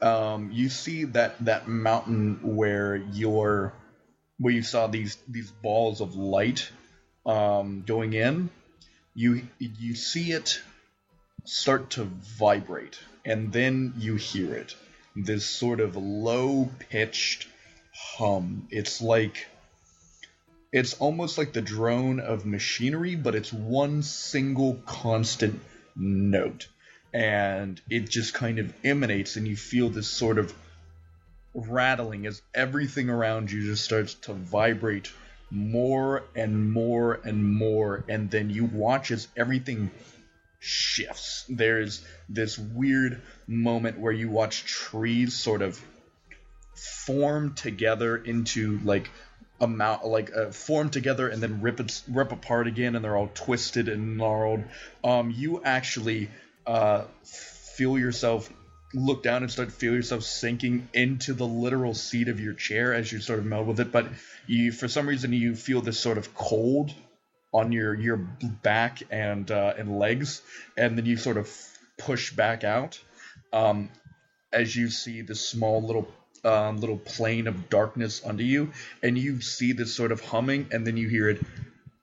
[0.00, 3.72] um, you see that that mountain where you're
[4.38, 6.70] where you saw these these balls of light
[7.26, 8.50] um, going in.
[9.14, 10.60] You you see it
[11.44, 14.74] start to vibrate, and then you hear it.
[15.16, 17.46] This sort of low pitched
[17.94, 18.66] hum.
[18.70, 19.46] It's like
[20.72, 25.60] it's almost like the drone of machinery, but it's one single constant
[25.94, 26.66] note.
[27.14, 30.52] And it just kind of emanates, and you feel this sort of
[31.54, 35.10] rattling as everything around you just starts to vibrate
[35.50, 38.04] more and more and more.
[38.08, 39.90] And then you watch as everything
[40.58, 41.44] shifts.
[41.48, 45.80] There's this weird moment where you watch trees sort of
[46.74, 49.10] form together into like
[49.60, 53.16] a mount like uh, form together and then rip it rip apart again and they're
[53.16, 54.64] all twisted and gnarled
[55.04, 56.28] um you actually
[56.66, 57.04] uh
[57.76, 58.50] feel yourself
[58.94, 63.10] look down and start feel yourself sinking into the literal seat of your chair as
[63.10, 64.06] you sort of meld with it but
[64.46, 66.92] you for some reason you feel this sort of cold
[67.52, 70.42] on your your back and uh, and legs
[70.76, 71.50] and then you sort of
[71.98, 73.00] push back out
[73.52, 73.88] um
[74.52, 76.08] as you see this small little
[76.44, 80.86] um, little plane of darkness under you, and you see this sort of humming, and
[80.86, 81.40] then you hear it.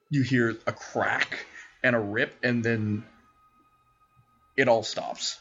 [0.09, 1.45] You hear a crack
[1.83, 3.05] and a rip, and then
[4.61, 5.39] it all stops.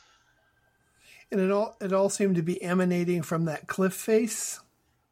[1.30, 4.58] And it all it all seemed to be emanating from that cliff face.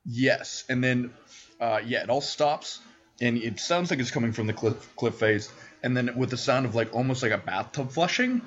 [0.04, 1.12] Yes, and then
[1.61, 2.80] uh, yeah, it all stops,
[3.20, 5.52] and it sounds like it's coming from the cliff cliff face,
[5.82, 8.40] and then with the sound of like almost like a bathtub flushing,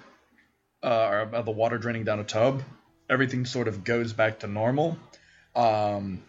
[0.83, 2.61] uh, or the water draining down a tub.
[3.09, 4.97] Everything sort of goes back to normal.
[5.55, 6.23] Um,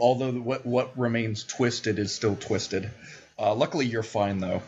[0.00, 2.90] although what what remains twisted is still twisted.
[3.38, 4.62] Uh, luckily, you're fine though.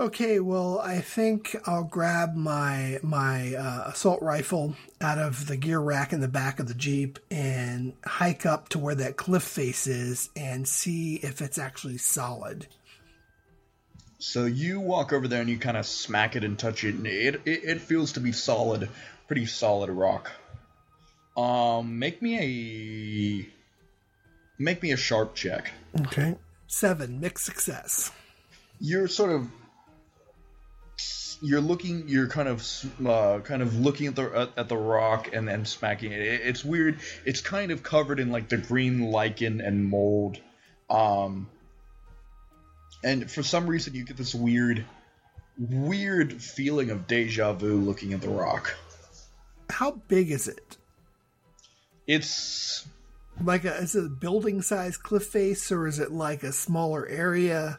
[0.00, 5.78] Okay, well, I think I'll grab my my uh, assault rifle out of the gear
[5.78, 9.86] rack in the back of the jeep and hike up to where that cliff face
[9.86, 12.66] is and see if it's actually solid.
[14.18, 17.06] So you walk over there and you kind of smack it and touch it, and
[17.06, 18.88] it, it it feels to be solid,
[19.28, 20.32] pretty solid rock.
[21.36, 23.48] Um, make me a
[24.58, 25.70] make me a sharp check.
[26.00, 26.34] Okay.
[26.66, 28.10] Seven, mixed success.
[28.80, 29.48] You're sort of
[31.44, 32.66] you're looking you're kind of
[33.06, 36.20] uh, kind of looking at the at, at the rock and then smacking it.
[36.20, 36.40] it.
[36.42, 36.98] It's weird.
[37.26, 40.38] It's kind of covered in like the green lichen and mold.
[40.88, 41.48] Um,
[43.02, 44.86] and for some reason you get this weird
[45.58, 48.74] weird feeling of deja vu looking at the rock.
[49.68, 50.78] How big is it?
[52.06, 52.86] It's
[53.42, 57.06] like a is it a building size cliff face or is it like a smaller
[57.06, 57.76] area?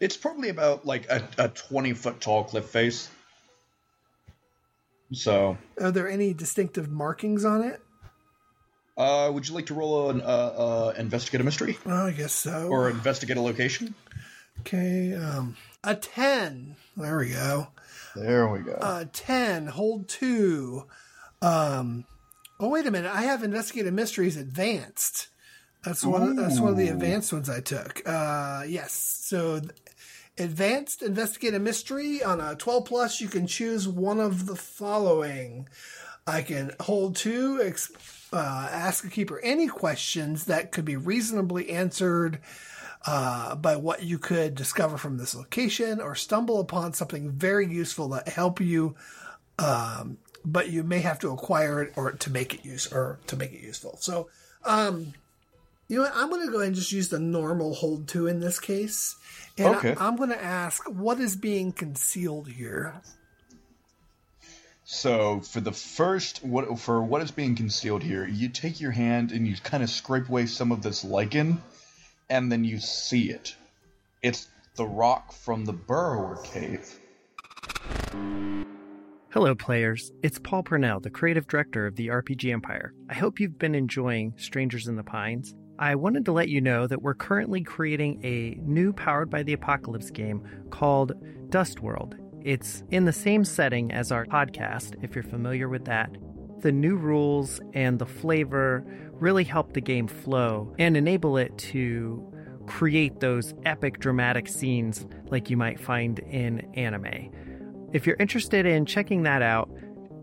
[0.00, 3.08] It's probably about like a, a twenty foot tall cliff face.
[5.12, 7.80] So, Are there any distinctive markings on it?
[8.98, 12.32] uh, would you like to roll an uh, uh, investigate a mystery Well, I guess
[12.32, 12.68] so.
[12.68, 13.94] or investigate a location?
[14.60, 16.74] Okay, um, a 10.
[16.96, 17.68] There we go.
[18.16, 18.76] There we go.
[18.82, 20.84] A 10, hold two.
[21.40, 22.04] Um,
[22.58, 23.10] oh, wait a minute.
[23.14, 25.28] I have Investigative Mysteries Advanced.
[25.84, 28.02] That's one, that's one of the advanced ones I took.
[28.06, 28.92] Uh, yes.
[28.92, 29.60] So,
[30.38, 35.68] Advanced Investigative Mystery on a 12 plus, you can choose one of the following.
[36.26, 37.90] I can hold two, ex-
[38.32, 42.38] uh, ask a keeper any questions that could be reasonably answered
[43.06, 48.08] uh, by what you could discover from this location, or stumble upon something very useful
[48.10, 48.94] that help you,
[49.58, 53.36] um, but you may have to acquire it or to make it use or to
[53.36, 53.96] make it useful.
[54.00, 54.28] So,
[54.64, 55.14] um,
[55.88, 56.12] you know what?
[56.14, 59.16] I'm going to go ahead and just use the normal hold two in this case,
[59.56, 59.94] and Okay.
[59.98, 63.00] I, I'm going to ask what is being concealed here.
[64.84, 69.32] So for the first, what for what is being concealed here, you take your hand
[69.32, 71.60] and you kind of scrape away some of this lichen,
[72.30, 73.54] and then you see it.
[74.22, 76.98] It's the rock from the Burrower Cave.
[79.30, 80.10] Hello, players.
[80.22, 82.94] It's Paul Purnell, the creative director of the RPG Empire.
[83.10, 85.54] I hope you've been enjoying Strangers in the Pines.
[85.80, 89.52] I wanted to let you know that we're currently creating a new Powered by the
[89.52, 91.12] Apocalypse game called
[91.50, 92.16] Dust World.
[92.42, 96.10] It's in the same setting as our podcast, if you're familiar with that.
[96.62, 102.24] The new rules and the flavor really help the game flow and enable it to
[102.66, 107.30] create those epic dramatic scenes like you might find in anime.
[107.92, 109.70] If you're interested in checking that out,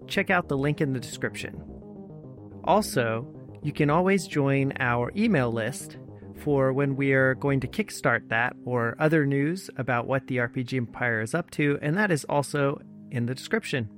[0.07, 1.63] check out the link in the description.
[2.65, 3.25] Also,
[3.65, 5.97] you can always join our email list
[6.43, 10.77] for when we are going to kickstart that or other news about what the RPG
[10.77, 13.89] Empire is up to, and that is also in the description.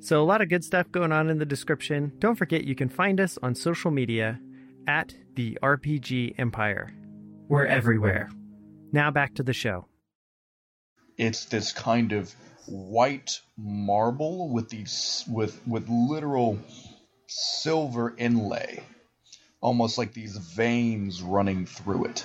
[0.00, 2.12] So, a lot of good stuff going on in the description.
[2.18, 4.38] Don't forget you can find us on social media
[4.86, 6.92] at the RPG Empire.
[7.48, 8.28] We're everywhere.
[8.92, 9.86] Now back to the show.
[11.16, 12.34] It's this kind of
[12.66, 16.58] white marble with these with with literal
[17.34, 18.82] silver inlay,
[19.60, 22.24] almost like these veins running through it.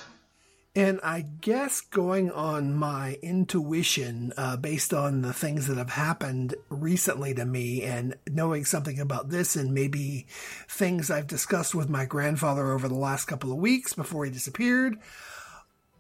[0.76, 6.54] And I guess going on my intuition, uh, based on the things that have happened
[6.70, 10.28] recently to me and knowing something about this and maybe
[10.68, 14.98] things I've discussed with my grandfather over the last couple of weeks before he disappeared,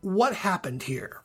[0.01, 1.21] what happened here?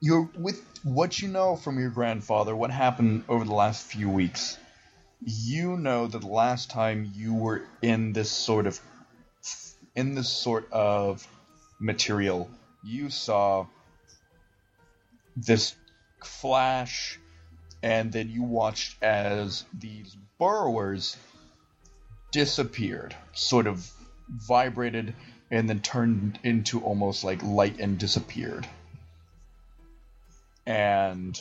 [0.00, 4.58] You're with what you know from your grandfather, what happened over the last few weeks.
[5.24, 8.80] You know that the last time you were in this sort of
[9.94, 11.26] in this sort of
[11.80, 12.50] material,
[12.84, 13.66] you saw
[15.36, 15.74] this
[16.22, 17.18] flash,
[17.82, 21.16] and then you watched as these burrowers
[22.30, 23.90] disappeared, sort of
[24.28, 25.14] vibrated,
[25.50, 28.66] and then turned into almost like light and disappeared.
[30.66, 31.40] And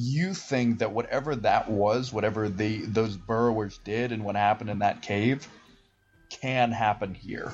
[0.00, 4.80] you think that whatever that was, whatever the those burrowers did, and what happened in
[4.80, 5.46] that cave,
[6.30, 7.52] can happen here.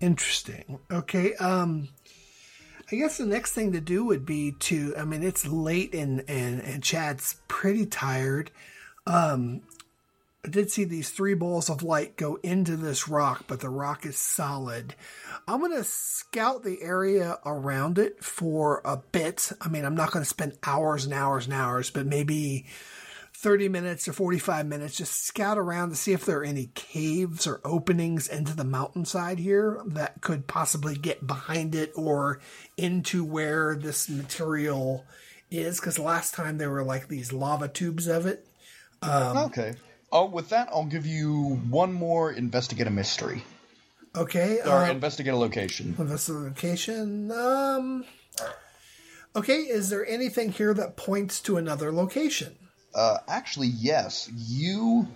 [0.00, 0.78] Interesting.
[0.90, 1.34] Okay.
[1.36, 1.88] Um,
[2.90, 4.94] I guess the next thing to do would be to.
[4.96, 8.50] I mean, it's late and and and Chad's pretty tired.
[9.06, 9.62] Um,
[10.44, 14.04] I did see these three balls of light go into this rock, but the rock
[14.04, 14.96] is solid.
[15.46, 19.52] I'm going to scout the area around it for a bit.
[19.60, 22.66] I mean, I'm not going to spend hours and hours and hours, but maybe
[23.34, 27.46] 30 minutes or 45 minutes, just scout around to see if there are any caves
[27.46, 32.40] or openings into the mountainside here that could possibly get behind it or
[32.76, 35.04] into where this material
[35.52, 35.78] is.
[35.78, 38.44] Because last time there were like these lava tubes of it.
[39.02, 39.74] Um, okay.
[40.12, 43.44] Oh, with that, I'll give you one more investigate a mystery.
[44.14, 44.60] Okay.
[44.60, 45.94] Or uh, investigate a location.
[45.98, 47.32] Investigate a location.
[47.32, 48.04] Um.
[49.34, 49.60] Okay.
[49.60, 52.54] Is there anything here that points to another location?
[52.94, 54.30] Uh, actually, yes.
[54.34, 55.08] You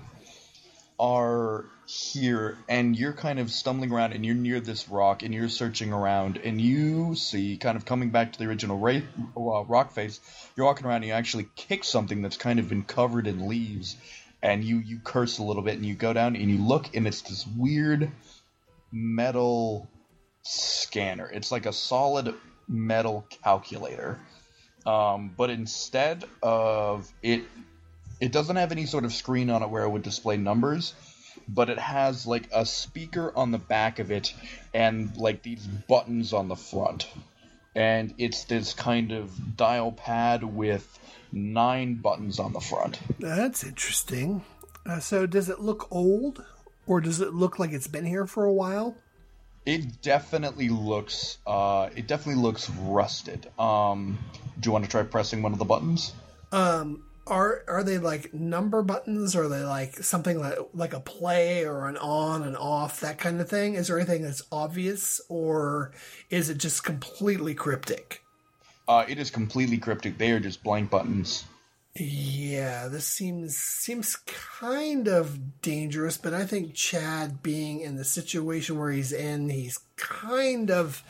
[0.99, 5.49] are here and you're kind of stumbling around and you're near this rock and you're
[5.49, 9.01] searching around and you see kind of coming back to the original ra-
[9.37, 10.19] uh, rock face
[10.57, 13.97] you're walking around and you actually kick something that's kind of been covered in leaves
[14.47, 17.05] and you you curse a little bit and you go down and you look and
[17.05, 18.13] it's this weird
[18.93, 19.89] metal
[20.43, 21.29] scanner.
[21.29, 22.33] It's like a solid
[22.69, 24.21] metal calculator.
[24.87, 27.43] Um, but instead of it
[28.21, 30.95] it doesn't have any sort of screen on it where it would display numbers
[31.49, 34.33] but it has like a speaker on the back of it
[34.73, 37.09] and like these buttons on the front.
[37.75, 40.99] And it's this kind of dial pad with
[41.33, 44.45] nine buttons on the front That's interesting.
[44.85, 46.45] Uh, so, does it look old,
[46.87, 48.97] or does it look like it's been here for a while?
[49.65, 54.17] it definitely looks uh it definitely looks rusted um
[54.61, 56.13] do you want to try pressing one of the buttons
[56.53, 59.35] Um, are are they like number buttons?
[59.35, 63.19] Or are they like something like like a play or an on and off that
[63.19, 63.75] kind of thing?
[63.75, 65.91] Is there anything that's obvious, or
[66.31, 68.23] is it just completely cryptic?
[68.89, 71.45] Uh it is completely cryptic they are just blank buttons
[71.99, 78.79] Yeah, this seems seems kind of dangerous, but I think Chad being in the situation
[78.79, 81.03] where he's in, he's kind of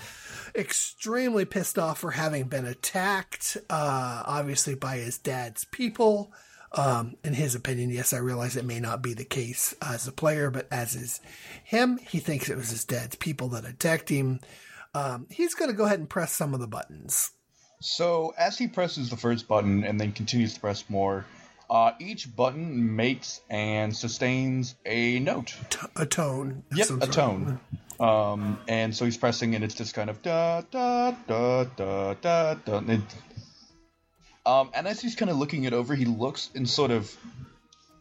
[0.54, 6.32] extremely pissed off for having been attacked, uh, obviously by his dad's people.
[6.72, 10.12] Um, in his opinion, yes, I realize it may not be the case as a
[10.12, 11.20] player, but as is
[11.64, 14.40] him, he thinks it was his dad's people that attacked him.
[14.94, 17.32] Um, he's going to go ahead and press some of the buttons.
[17.80, 21.26] So as he presses the first button and then continues to press more,
[21.68, 25.54] uh, each button makes and sustains a note.
[25.96, 26.62] a tone.
[26.74, 27.60] Yep, a tone.
[27.98, 32.54] Um, and so he's pressing, and it's just kind of da da da da da
[32.54, 32.78] da.
[32.78, 33.00] And, it,
[34.44, 37.16] um, and as he's kind of looking it over, he looks and sort of,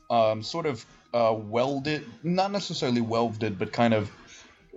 [0.10, 4.12] um, sort of uh, welded, not necessarily welded, but kind of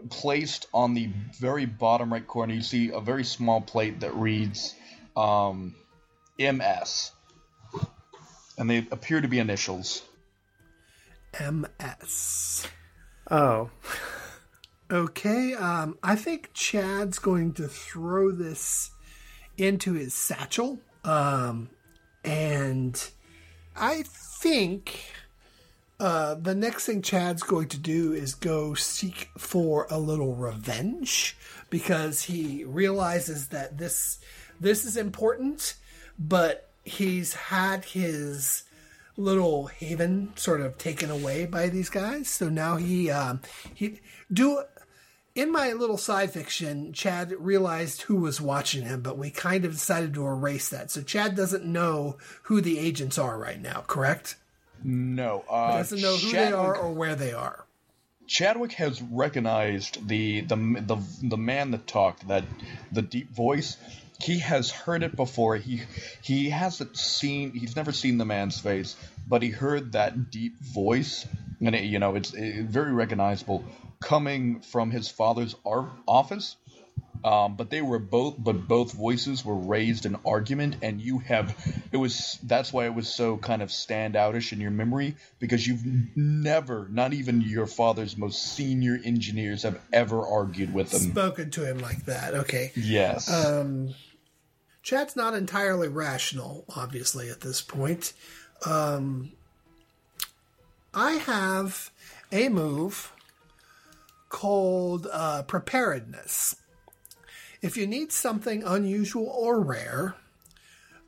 [0.08, 2.54] placed on the very bottom right corner.
[2.54, 4.74] You see a very small plate that reads
[5.18, 5.74] um,
[6.38, 7.10] MS,
[8.56, 10.02] and they appear to be initials.
[11.40, 12.66] MS.
[13.30, 13.70] Oh.
[14.90, 18.90] Okay, um, I think Chad's going to throw this
[19.58, 20.78] into his satchel.
[21.04, 21.68] Um,
[22.24, 23.10] and
[23.76, 24.04] I
[24.40, 24.98] think
[26.00, 31.36] uh, the next thing Chad's going to do is go seek for a little revenge
[31.68, 34.20] because he realizes that this
[34.60, 35.74] this is important,
[36.18, 38.64] but he's had his
[39.16, 42.28] little haven sort of taken away by these guys.
[42.28, 43.40] So now he um,
[43.74, 44.00] he
[44.32, 44.62] do
[45.34, 49.72] in my little side fiction, Chad realized who was watching him, but we kind of
[49.72, 50.90] decided to erase that.
[50.90, 54.36] So Chad doesn't know who the agents are right now, correct?
[54.82, 57.64] No, uh, doesn't know who they are or where they are.
[58.26, 62.44] Chadwick has recognized the, the the the man that talked, that
[62.92, 63.76] the deep voice.
[64.20, 65.56] He has heard it before.
[65.56, 65.82] He
[66.22, 67.52] he hasn't seen.
[67.52, 68.96] He's never seen the man's face,
[69.28, 71.26] but he heard that deep voice,
[71.60, 73.64] and it, you know it's it, very recognizable
[74.00, 76.56] coming from his father's ar- office.
[77.24, 81.52] Um, but they were both, but both voices were raised in argument, and you have,
[81.90, 85.82] it was that's why it was so kind of standoutish in your memory because you've
[86.16, 91.10] never, not even your father's most senior engineers have ever argued with him.
[91.10, 92.34] Spoken to him like that.
[92.34, 92.70] Okay.
[92.76, 93.28] Yes.
[93.32, 93.94] Um,
[94.88, 98.14] Chad's not entirely rational, obviously, at this point.
[98.64, 99.32] Um,
[100.94, 101.90] I have
[102.32, 103.12] a move
[104.30, 106.56] called uh, preparedness.
[107.60, 110.14] If you need something unusual or rare,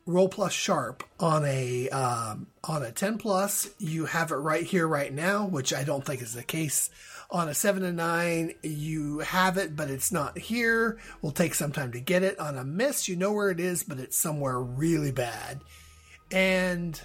[0.05, 4.87] roll plus sharp on a um, on a 10 plus you have it right here
[4.87, 6.89] right now which i don't think is the case
[7.31, 10.99] on a 7 and 9 you have it but it's not here.
[11.21, 12.39] Will take some time to get it.
[12.39, 15.61] On a miss you know where it is but it's somewhere really bad.
[16.31, 16.99] And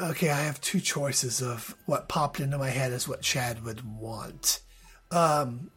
[0.00, 3.98] okay i have two choices of what popped into my head is what chad would
[3.98, 4.60] want.
[5.10, 5.70] Um,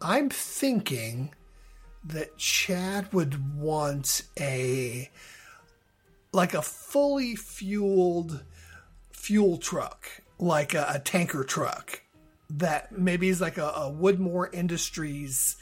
[0.00, 1.34] i'm thinking
[2.04, 5.10] that chad would want a
[6.32, 8.44] like a fully fueled
[9.10, 10.06] fuel truck,
[10.38, 12.02] like a, a tanker truck
[12.50, 15.56] that maybe is like a, a Whitmore Industries,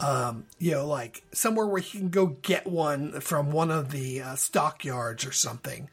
[0.00, 4.22] um, you know, like somewhere where he can go get one from one of the
[4.22, 5.88] uh, stockyards or something.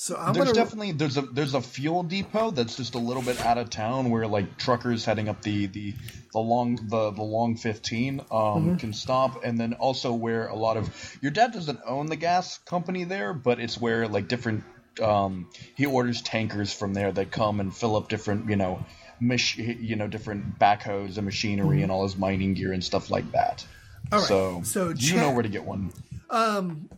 [0.00, 3.22] So I'm there's gonna definitely there's a there's a fuel depot that's just a little
[3.22, 5.92] bit out of town where like truckers heading up the the
[6.32, 8.78] the long the the long 15 um, Mhm.
[8.78, 12.58] can stop and then also where a lot of your dad doesn't own the gas
[12.58, 14.62] company there but it's where like different
[15.02, 18.84] um, he orders tankers from there that come and fill up different you know
[19.20, 21.82] mach- you know different backhoes and machinery Mhm.
[21.84, 23.64] and all his mining gear and stuff like that
[24.12, 25.92] All right, so so you know where to get one
[26.30, 26.88] Um,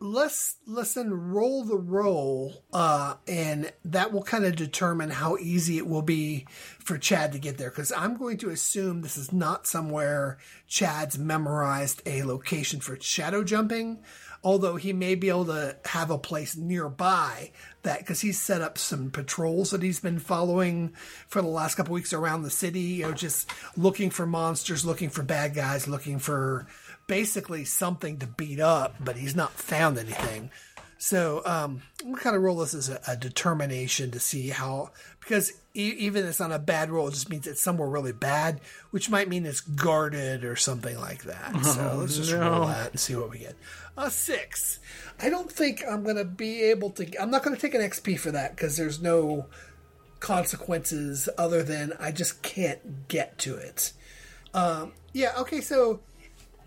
[0.00, 5.78] let's let's then roll the roll, uh, and that will kind of determine how easy
[5.78, 6.46] it will be
[6.80, 7.70] for Chad to get there.
[7.70, 13.44] Because I'm going to assume this is not somewhere Chad's memorized a location for shadow
[13.44, 14.02] jumping.
[14.44, 17.52] Although he may be able to have a place nearby
[17.82, 20.92] that because he's set up some patrols that he's been following
[21.28, 25.10] for the last couple weeks around the city, you know, just looking for monsters, looking
[25.10, 26.66] for bad guys, looking for
[27.06, 30.50] basically something to beat up, but he's not found anything.
[30.98, 34.90] So um, we'll kind of roll this as a, a determination to see how,
[35.20, 38.12] because e- even if it's on a bad roll, it just means it's somewhere really
[38.12, 41.56] bad, which might mean it's guarded or something like that.
[41.64, 42.40] so Oh, let's just no.
[42.50, 43.56] roll that and see what we get.
[43.96, 44.78] A six.
[45.20, 47.20] I don't think I'm going to be able to.
[47.22, 49.46] I'm not going to take an XP for that because there's no
[50.20, 53.92] consequences other than I just can't get to it.
[54.54, 56.00] Um, yeah, okay, so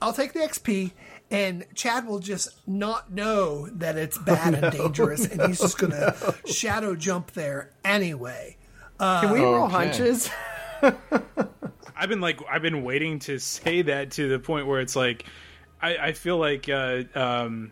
[0.01, 0.91] I'll take the XP,
[1.31, 4.67] and Chad will just not know that it's bad Oh, no.
[4.67, 8.54] and dangerous, and he's just going to shadow jump there anyway.
[8.99, 10.29] Uh, Can we roll hunches?
[10.81, 15.25] I've been like I've been waiting to say that to the point where it's like
[15.81, 17.71] I, I feel like uh, um,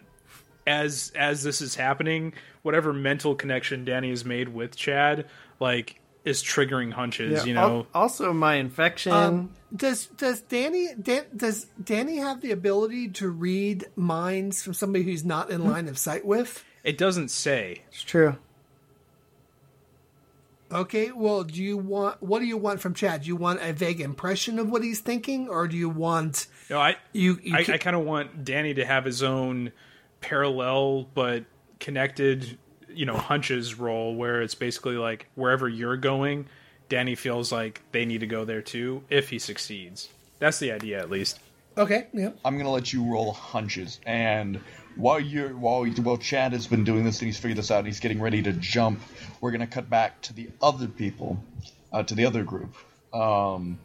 [0.66, 5.28] as as this is happening, whatever mental connection Danny has made with Chad,
[5.60, 7.40] like is triggering hunches.
[7.41, 9.12] Yeah, you know, Also, my infection.
[9.12, 15.04] Um, does does Danny Dan, does Danny have the ability to read minds from somebody
[15.04, 16.64] who's not in line of sight with?
[16.84, 17.82] it doesn't say.
[17.90, 18.38] It's true.
[20.74, 23.22] Okay, well, do you want what do you want from Chad?
[23.22, 26.80] Do you want a vague impression of what he's thinking, or do you want No,
[26.80, 27.40] I you?
[27.44, 29.72] you I, I kind of want Danny to have his own
[30.22, 31.45] parallel but
[31.80, 32.58] connected,
[32.90, 36.48] you know, hunches role where it's basically like wherever you're going,
[36.90, 40.10] Danny feels like they need to go there too if he succeeds.
[40.40, 41.40] That's the idea, at least.
[41.78, 42.32] okay, yeah.
[42.44, 44.60] I'm gonna let you roll hunches, and
[44.95, 47.88] while you're while while Chad has been doing this and he's figured this out, and
[47.88, 49.02] he's getting ready to jump.
[49.41, 51.44] We're gonna cut back to the other people,
[51.91, 52.76] uh, to the other group.
[53.14, 53.80] Um,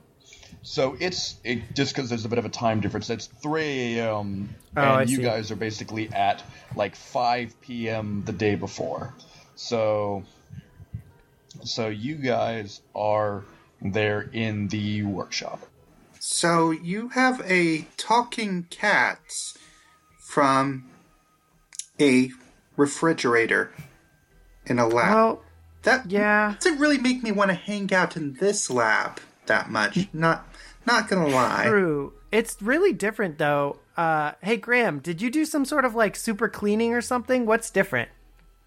[0.63, 3.11] so it's it, just because there's a bit of a time difference.
[3.11, 4.55] It's 3 a.m.
[4.77, 5.23] Oh, and I you see.
[5.23, 6.43] guys are basically at
[6.75, 8.23] like 5 p.m.
[8.25, 9.15] the day before.
[9.55, 10.25] So
[11.63, 13.45] so you guys are
[13.81, 15.61] there in the workshop.
[16.21, 19.21] So you have a talking cat
[20.19, 20.91] from
[22.01, 22.31] a
[22.77, 23.73] refrigerator
[24.67, 25.15] in a lab.
[25.15, 25.43] Well,
[25.83, 26.55] that yeah.
[26.61, 30.09] doesn't really make me want to hang out in this lab that much.
[30.13, 30.47] Not
[30.87, 31.67] not gonna lie.
[31.67, 32.13] True.
[32.31, 33.79] It's really different though.
[33.97, 37.47] Uh, hey Graham, did you do some sort of like super cleaning or something?
[37.47, 38.11] What's different?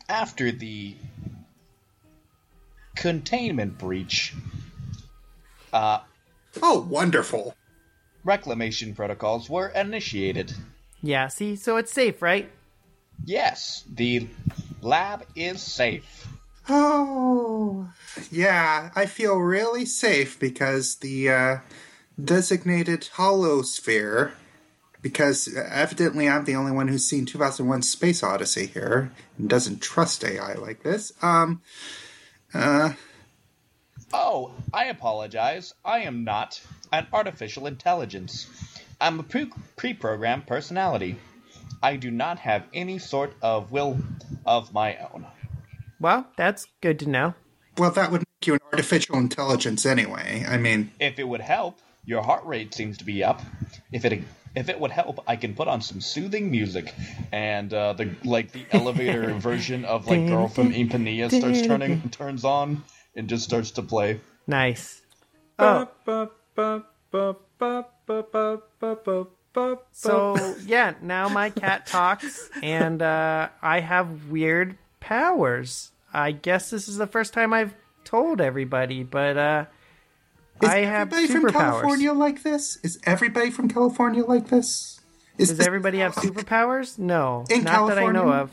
[0.10, 0.94] after the
[2.96, 4.34] containment breach,
[5.74, 6.00] uh,
[6.62, 7.56] Oh, wonderful.
[8.26, 10.54] reclamation protocols were initiated.
[11.02, 12.52] Yeah, see, so it's safe, right?
[13.26, 14.28] Yes, the
[14.82, 16.28] lab is safe.
[16.70, 17.90] Oh,
[18.32, 18.92] yeah.
[18.96, 21.58] I feel really safe because the uh,
[22.24, 24.34] designated holosphere.
[25.02, 30.24] Because evidently I'm the only one who's seen 2001 Space Odyssey here and doesn't trust
[30.24, 31.12] AI like this.
[31.24, 31.64] Um,
[32.54, 32.94] uh,
[34.14, 35.74] Oh, I apologize.
[35.86, 36.62] I am not
[36.92, 38.48] an artificial intelligence.
[39.00, 41.18] I'm a pre-programmed personality.
[41.84, 43.98] I do not have any sort of will
[44.46, 45.26] of my own.
[46.00, 47.34] Well, that's good to know.
[47.78, 50.46] well, that would make you an artificial intelligence anyway.
[50.48, 53.42] I mean, If it would help, your heart rate seems to be up.
[53.92, 56.94] If it if it would help, I can put on some soothing music,
[57.32, 62.44] and uh, the like the elevator version of like "Girl from Ipanema" starts turning turns
[62.44, 62.84] on
[63.16, 64.20] and just starts to play.
[64.48, 65.02] Nice.
[65.60, 65.88] Oh,
[69.92, 75.92] so yeah, now my cat talks, and uh, I have weird powers.
[76.14, 77.74] I guess this is the first time I've
[78.04, 79.66] told everybody, but uh,
[80.62, 81.52] is I have everybody from.
[81.52, 82.78] California like this?
[82.84, 85.00] Is everybody from California like this?
[85.38, 87.00] Is Does this- everybody have superpowers?
[87.00, 88.52] No, In not that I know of.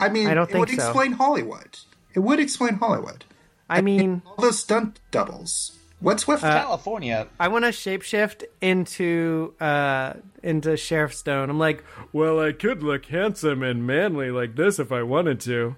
[0.00, 0.88] I mean, I don't it would think so.
[0.88, 1.78] explain Hollywood.
[2.14, 3.24] It would explain Hollywood.
[3.68, 5.78] I mean, All those stunt doubles.
[6.04, 6.64] What's with that?
[6.64, 10.12] California, I want to shapeshift into uh
[10.42, 11.48] into Sheriff Stone.
[11.48, 11.82] I'm like,
[12.12, 15.76] well, I could look handsome and manly like this if I wanted to.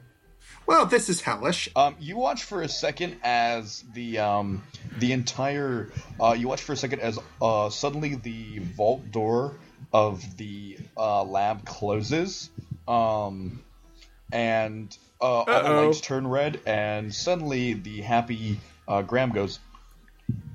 [0.67, 1.69] Well, this is hellish.
[1.77, 4.65] um, you watch for a second as the um,
[4.99, 9.55] the entire uh, you watch for a second as uh, suddenly the vault door
[9.93, 12.51] of the uh, lab closes,
[12.89, 13.63] um,
[14.33, 18.59] and uh, all the lights turn red, and suddenly the happy
[18.89, 19.61] uh, Graham goes.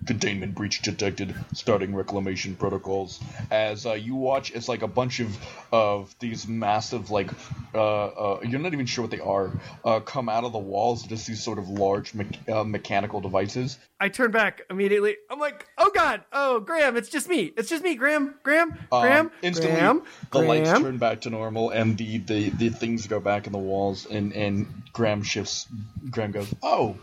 [0.06, 1.36] Containment breach detected.
[1.53, 3.19] Starting reclamation protocols.
[3.52, 5.38] As uh, you watch, it's like a bunch of
[5.72, 7.30] of these massive, like
[7.76, 9.52] uh, uh, you're not even sure what they are,
[9.86, 11.03] uh, come out of the walls.
[11.03, 13.78] Just these sort of large me- uh, mechanical devices.
[13.99, 15.18] I turn back immediately.
[15.30, 17.53] I'm like, oh god, oh Graham, it's just me.
[17.56, 20.84] It's just me, Graham, Graham, Um, Graham, instantly, Graham, the lights Graham.
[20.84, 24.07] turn back to normal, and the, the, the things go back in the walls.
[24.07, 25.68] And and Graham shifts.
[26.10, 26.98] Graham goes, "Oh,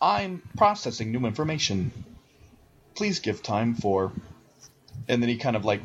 [0.00, 1.92] I'm processing new information.
[2.94, 4.12] Please give time for."
[5.08, 5.80] And then he kind of like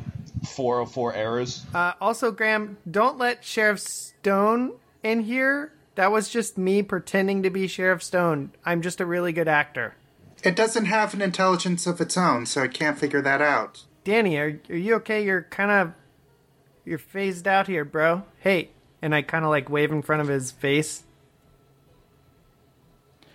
[0.46, 1.64] 404 errors.
[1.74, 4.72] Uh, also, Graham, don't let Sheriff Stone
[5.02, 5.72] in here.
[5.94, 8.52] That was just me pretending to be Sheriff Stone.
[8.64, 9.94] I'm just a really good actor.
[10.42, 13.84] It doesn't have an intelligence of its own, so I can't figure that out.
[14.02, 15.24] Danny, are, are you okay?
[15.24, 15.92] You're kind of
[16.84, 18.24] you're phased out here, bro.
[18.40, 18.70] Hey,
[19.00, 21.04] and I kind of like wave in front of his face.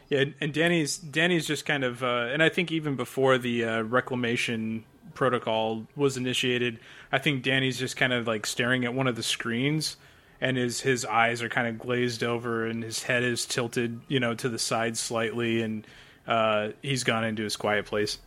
[0.10, 3.82] Yeah, and Danny's Danny's just kind of, uh, and I think even before the uh,
[3.82, 6.80] reclamation protocol was initiated,
[7.12, 9.98] I think Danny's just kind of like staring at one of the screens,
[10.40, 14.20] and his his eyes are kind of glazed over, and his head is tilted, you
[14.20, 15.86] know, to the side slightly, and
[16.26, 18.18] uh, he's gone into his quiet place.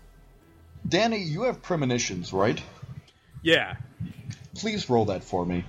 [0.86, 2.62] Danny, you have premonitions, right?
[3.43, 3.77] Yeah.
[4.55, 5.65] Please roll that for me.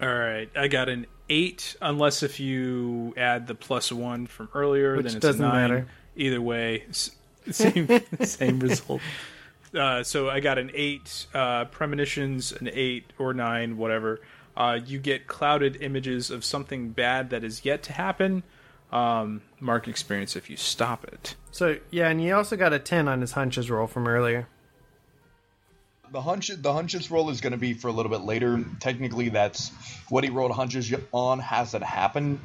[0.00, 4.96] All right, I got an eight, unless if you add the plus one from earlier,
[4.96, 5.70] Which then it's doesn't a nine.
[5.70, 5.86] matter.
[6.16, 6.84] Either way,
[7.50, 7.88] same
[8.22, 9.00] same result.
[9.74, 14.20] Uh, so I got an eight, uh, premonitions, an eight or nine, whatever.
[14.56, 18.42] Uh, you get clouded images of something bad that is yet to happen,
[18.90, 21.34] um, mark experience if you stop it.
[21.52, 24.48] So yeah, and he also got a ten on his hunches roll from earlier.
[26.10, 28.64] The hunch, the hunches roll is going to be for a little bit later.
[28.80, 29.70] Technically, that's
[30.08, 32.40] what he rolled hunches on hasn't happened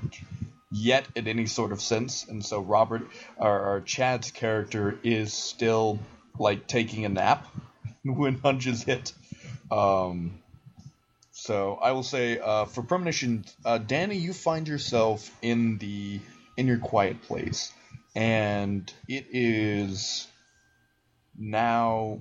[0.72, 3.04] yet in any sort of sense, and so Robert,
[3.38, 6.00] or, or Chad's character, is still
[6.38, 7.48] like taking a nap
[8.04, 9.14] when hunches hit.
[9.72, 10.40] Um,
[11.32, 16.20] so I will say uh, for premonition, uh, Danny, you find yourself in the
[16.58, 17.72] in your quiet place,
[18.16, 20.28] and it is
[21.38, 22.20] now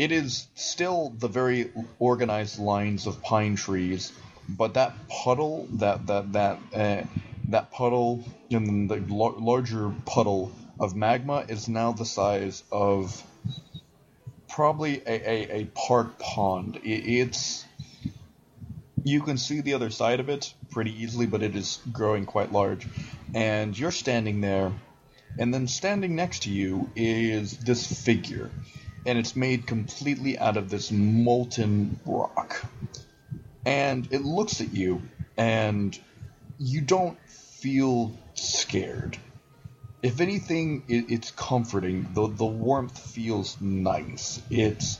[0.00, 4.12] it is still the very organized lines of pine trees,
[4.48, 7.02] but that puddle, that that that uh,
[7.48, 13.22] that puddle, and the lar- larger puddle of magma is now the size of
[14.48, 16.76] probably a, a, a park pond.
[16.76, 17.66] It, it's
[19.04, 22.52] you can see the other side of it pretty easily, but it is growing quite
[22.52, 22.86] large.
[23.34, 24.72] And you're standing there,
[25.38, 28.50] and then standing next to you is this figure,
[29.06, 32.64] and it's made completely out of this molten rock.
[33.64, 35.02] And it looks at you,
[35.36, 35.98] and
[36.58, 39.18] you don't feel scared.
[40.02, 42.08] If anything, it, it's comforting.
[42.14, 44.40] The the warmth feels nice.
[44.50, 44.98] It's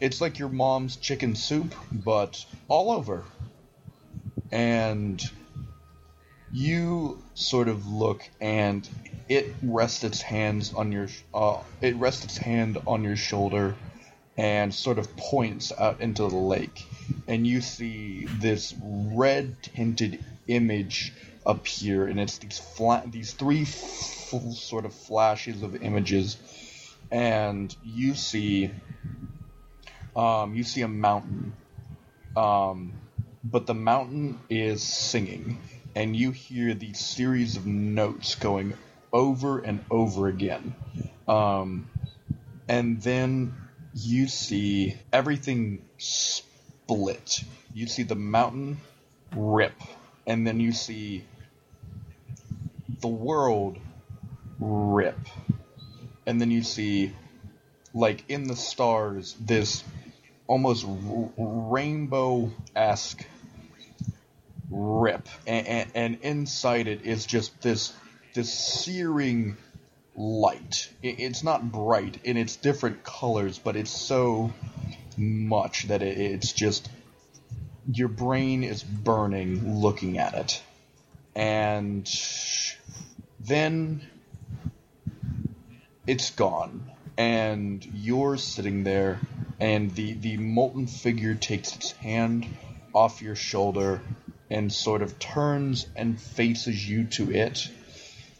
[0.00, 3.24] it's like your mom's chicken soup, but all over.
[4.50, 5.22] And
[6.50, 8.88] you sort of look, and
[9.28, 13.76] it rests its hands on your uh, it rests its hand on your shoulder,
[14.36, 16.84] and sort of points out into the lake,
[17.26, 21.12] and you see this red tinted image
[21.44, 23.68] appear, and it's these flat these three f-
[24.54, 26.36] sort of flashes of images,
[27.10, 28.70] and you see
[30.16, 31.52] um, you see a mountain,
[32.36, 32.94] um,
[33.44, 35.60] but the mountain is singing,
[35.94, 38.72] and you hear these series of notes going
[39.12, 40.74] over and over again.
[41.26, 41.88] Um,
[42.68, 43.54] and then
[43.94, 47.42] you see everything split.
[47.74, 48.78] You see the mountain
[49.34, 49.74] rip,
[50.26, 51.24] and then you see
[53.00, 53.78] the world
[54.58, 55.18] rip.
[56.26, 57.12] And then you see,
[57.94, 59.82] like in the stars, this
[60.46, 63.24] almost r- rainbow esque
[64.70, 67.92] rip, and, and, and inside it is just this
[68.34, 69.56] this searing
[70.16, 70.90] light.
[71.02, 74.52] It, it's not bright, and it's different colors, but it's so
[75.16, 76.88] much that it, it's just
[77.92, 80.62] your brain is burning looking at it,
[81.34, 82.08] and
[83.40, 84.06] then
[86.06, 89.20] it's gone, and you're sitting there,
[89.60, 92.46] and the the molten figure takes its hand
[92.94, 94.00] off your shoulder
[94.50, 97.68] and sort of turns and faces you to it,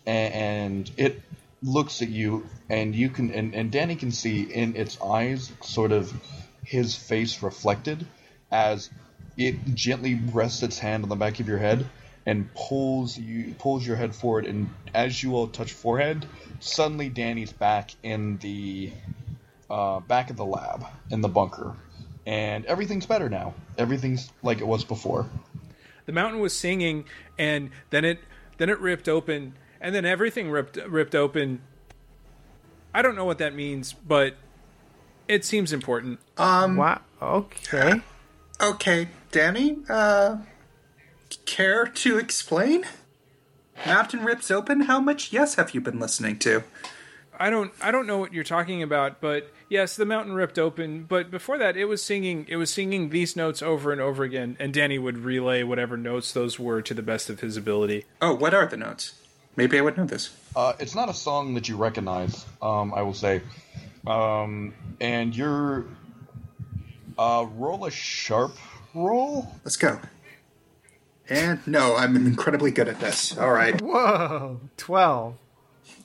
[0.09, 1.21] and, it
[1.63, 5.91] looks at you, and you can and, and Danny can see in its eyes sort
[5.91, 6.13] of
[6.65, 8.07] his face reflected
[8.51, 8.91] as
[9.37, 11.85] it gently rests its hand on the back of your head
[12.27, 16.27] and pulls you pulls your head forward and as you all touch forehead
[16.61, 18.93] suddenly danny's back in the
[19.71, 21.75] uh, back of the lab in the bunker.
[22.27, 23.55] And everything's better now.
[23.77, 25.29] Everything's like it was before.
[26.07, 27.05] The mountain was singing,
[27.39, 28.21] and then it
[28.59, 31.61] then it ripped open, and then everything ripped ripped open.
[32.95, 34.35] I don't know what that means, but
[35.29, 36.21] it seems important.
[36.37, 37.01] Um, Wow.
[37.21, 38.01] Okay.
[38.61, 40.39] Okay, Danny, uh,
[41.45, 42.85] care to explain?
[43.87, 44.83] Mountain rips open?
[44.83, 46.65] How much yes have you been listening to?
[47.39, 51.05] I don't I don't know what you're talking about, but yes, the mountain ripped open.
[51.05, 54.57] But before that, it was singing it was singing these notes over and over again,
[54.59, 58.05] and Danny would relay whatever notes those were to the best of his ability.
[58.21, 59.15] Oh, what are the notes?
[59.59, 60.31] Maybe I would know this.
[60.55, 63.43] Uh, it's not a song that you recognize, um, I will say.
[64.07, 65.85] Um, and you're.
[67.19, 68.57] Uh, roll a sharp
[68.95, 69.53] roll.
[69.65, 69.99] Let's go.
[71.29, 73.37] And no, I'm incredibly good at this.
[73.37, 73.83] All right.
[73.83, 74.61] Whoa.
[74.77, 75.35] Twelve.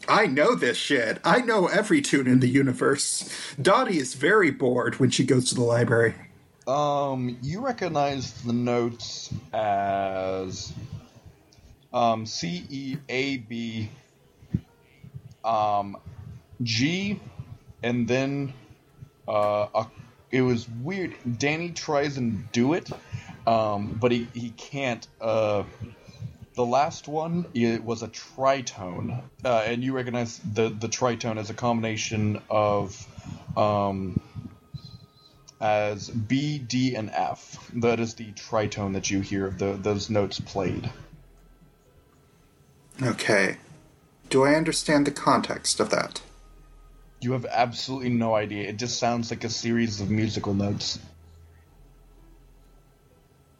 [0.08, 1.20] I know this shit.
[1.24, 3.30] I know every tune in the universe.
[3.62, 6.16] Dottie is very bored when she goes to the library.
[6.66, 10.74] Um, you recognize the notes as
[11.94, 13.90] um, C E A B
[15.44, 15.98] um,
[16.62, 17.20] G,
[17.82, 18.54] and then
[19.28, 19.88] uh, a,
[20.32, 21.14] it was weird.
[21.38, 22.90] Danny tries and do it,
[23.46, 25.08] um, but he he can't.
[25.22, 25.64] Uh,
[26.56, 31.50] the last one it was a tritone, uh, and you recognize the the tritone as
[31.50, 33.08] a combination of
[33.58, 34.22] um,
[35.60, 37.72] as B, D, and F.
[37.76, 40.90] That is the tritone that you hear the those notes played.
[43.02, 43.58] Okay.
[44.30, 46.22] Do I understand the context of that?
[47.22, 48.70] You have absolutely no idea.
[48.70, 51.00] It just sounds like a series of musical notes.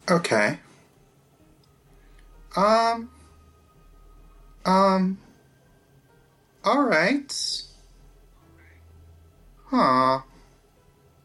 [0.08, 0.58] Okay.
[2.56, 3.10] Um.
[4.64, 5.18] Um.
[6.64, 7.62] Alright.
[9.66, 10.20] Huh.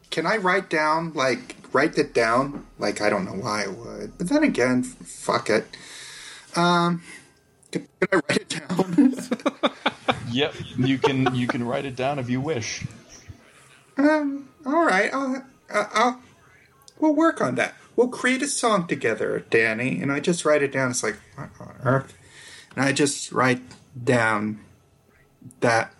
[0.09, 2.65] Can I write down, like, write it down?
[2.79, 4.17] Like, I don't know why I would.
[4.17, 5.67] But then again, f- fuck it.
[6.55, 7.03] Um.
[7.71, 9.13] Can, can I write it down?
[10.31, 12.85] Yep, you can you can write it down if you wish.
[13.97, 14.47] um.
[14.63, 15.11] Alright.
[15.11, 15.43] I'll,
[15.73, 16.21] I'll, I'll.
[16.99, 17.73] We'll work on that.
[17.95, 19.99] We'll create a song together, Danny.
[19.99, 20.91] And I just write it down.
[20.91, 22.13] It's like, what on earth?
[22.75, 23.61] And I just write
[24.03, 24.59] down
[25.61, 25.93] that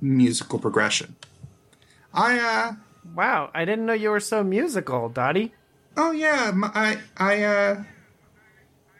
[0.00, 1.16] musical progression.
[2.14, 2.72] I, uh,
[3.14, 5.52] Wow, I didn't know you were so musical, Dottie.
[5.98, 7.84] oh yeah, my, I, I, uh,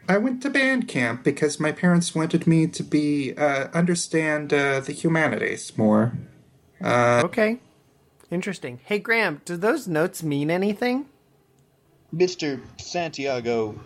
[0.07, 4.79] I went to band camp because my parents wanted me to be, uh, understand, uh,
[4.79, 6.13] the humanities more.
[6.83, 7.59] Okay.
[8.29, 8.79] Interesting.
[8.85, 11.05] Hey, Graham, do those notes mean anything?
[12.13, 12.61] Mr.
[12.77, 13.79] Santiago,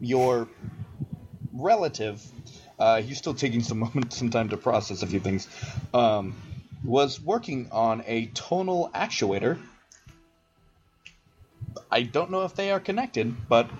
[0.00, 0.48] your
[1.52, 2.22] relative,
[2.78, 5.48] uh, he's still taking some moment, some time to process a few things,
[5.94, 6.34] um,
[6.84, 9.58] was working on a tonal actuator.
[11.90, 13.70] I don't know if they are connected, but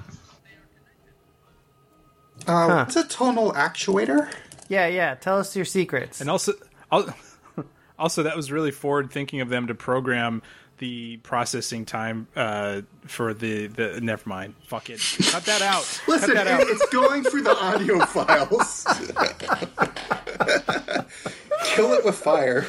[2.47, 2.75] Uh, Huh.
[2.85, 4.31] what's a tonal actuator?
[4.69, 5.15] Yeah, yeah.
[5.15, 6.21] Tell us your secrets.
[6.21, 6.53] And also,
[6.93, 7.15] al-
[7.99, 10.43] also that was really forward thinking of them to program
[10.79, 14.01] the processing time uh, for the the.
[14.01, 14.55] Never mind.
[14.66, 15.01] Fuck it.
[15.31, 16.01] Cut that out.
[16.09, 16.61] Listen, Cut that out.
[16.66, 18.85] it's going through the audio files.
[21.65, 22.66] Kill it with fire.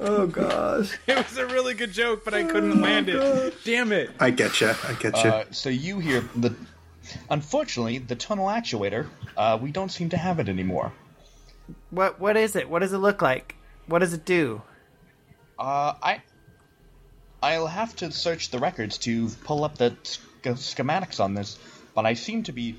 [0.00, 0.96] oh gosh.
[1.06, 3.54] It was a really good joke, but I couldn't land it.
[3.64, 4.10] Damn it.
[4.20, 4.68] I get you.
[4.68, 5.30] I get you.
[5.30, 6.54] uh, so you hear the.
[7.30, 9.06] Unfortunately, the tonal actuator,
[9.36, 10.92] uh, we don't seem to have it anymore.
[11.90, 12.68] What what is it?
[12.70, 13.54] What does it look like?
[13.86, 14.62] What does it do?
[15.58, 16.22] Uh, I.
[17.42, 21.58] I'll have to search the records to pull up the sch- schematics on this,
[21.94, 22.76] but I seem to be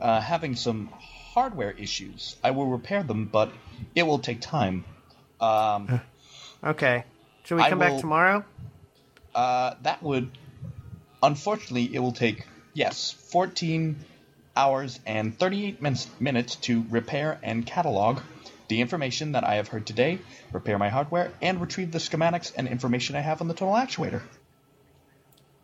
[0.00, 0.88] uh, having some
[1.34, 2.36] hardware issues.
[2.42, 3.50] I will repair them, but
[3.94, 4.84] it will take time.
[5.40, 6.00] Um,
[6.64, 7.04] Okay.
[7.44, 8.44] Should we I come will- back tomorrow?
[9.34, 10.30] uh, that would.
[11.22, 12.46] Unfortunately, it will take,
[12.76, 13.96] yes, 14
[14.54, 18.20] hours and 38 min- minutes to repair and catalog
[18.68, 20.18] the information that I have heard today,
[20.52, 24.22] repair my hardware, and retrieve the schematics and information I have on the tonal actuator.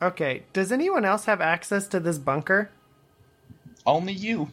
[0.01, 0.45] Okay.
[0.53, 2.71] Does anyone else have access to this bunker?
[3.85, 4.51] Only you.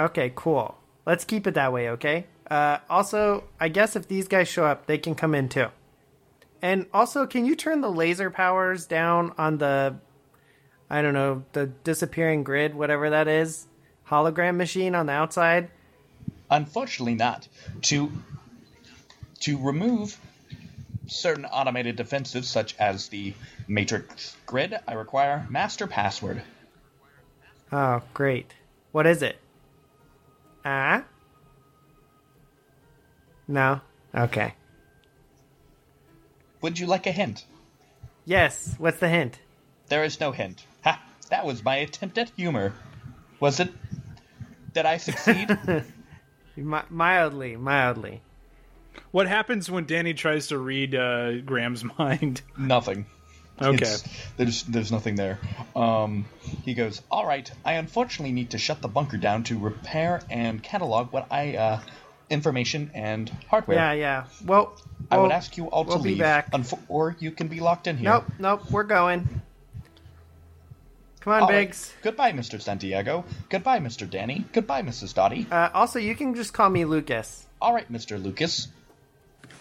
[0.00, 0.76] Okay, cool.
[1.06, 2.26] Let's keep it that way, okay?
[2.50, 5.66] Uh, also, I guess if these guys show up, they can come in too.
[6.60, 9.96] And also, can you turn the laser powers down on the,
[10.92, 13.66] I don't know, the disappearing grid, whatever that is,
[14.06, 15.70] hologram machine on the outside?
[16.50, 17.48] Unfortunately, not.
[17.84, 18.12] To
[19.40, 20.20] to remove
[21.06, 23.32] certain automated defenses, such as the
[23.66, 26.42] matrix grid, I require master password.
[27.72, 28.52] Oh, great.
[28.92, 29.38] What is it?
[30.62, 31.04] Ah?
[33.48, 33.80] No?
[34.14, 34.52] Okay.
[36.60, 37.46] Would you like a hint?
[38.26, 39.38] Yes, what's the hint?
[39.88, 40.66] There is no hint.
[41.32, 41.36] Ha!
[41.36, 42.72] That was my attempt at humor.
[43.40, 43.72] Was it?
[44.74, 45.48] Did I succeed?
[46.56, 48.20] Mildly, mildly.
[49.10, 52.42] What happens when Danny tries to read uh, Graham's mind?
[52.58, 53.06] Nothing.
[53.60, 53.74] Okay.
[53.74, 54.04] It's-
[54.36, 55.38] there's there's nothing there.
[55.76, 56.26] Um,
[56.64, 57.50] he goes, all right.
[57.64, 61.80] I unfortunately need to shut the bunker down to repair and catalog what I uh,
[62.30, 63.76] information and hardware.
[63.78, 64.24] Yeah, yeah.
[64.44, 64.74] Well,
[65.10, 66.50] I would ask you all to we'll be leave, back.
[66.52, 68.10] unfo- or you can be locked in here.
[68.10, 69.42] Nope, nope, we're going.
[71.22, 71.66] Come on, All right.
[71.66, 71.92] Biggs.
[72.02, 72.60] Goodbye, Mr.
[72.60, 73.24] Santiago.
[73.48, 74.10] Goodbye, Mr.
[74.10, 74.44] Danny.
[74.52, 75.14] Goodbye, Mrs.
[75.14, 75.46] Dottie.
[75.50, 77.46] Uh, also, you can just call me Lucas.
[77.60, 78.20] all right, Mr.
[78.22, 78.68] Lucas.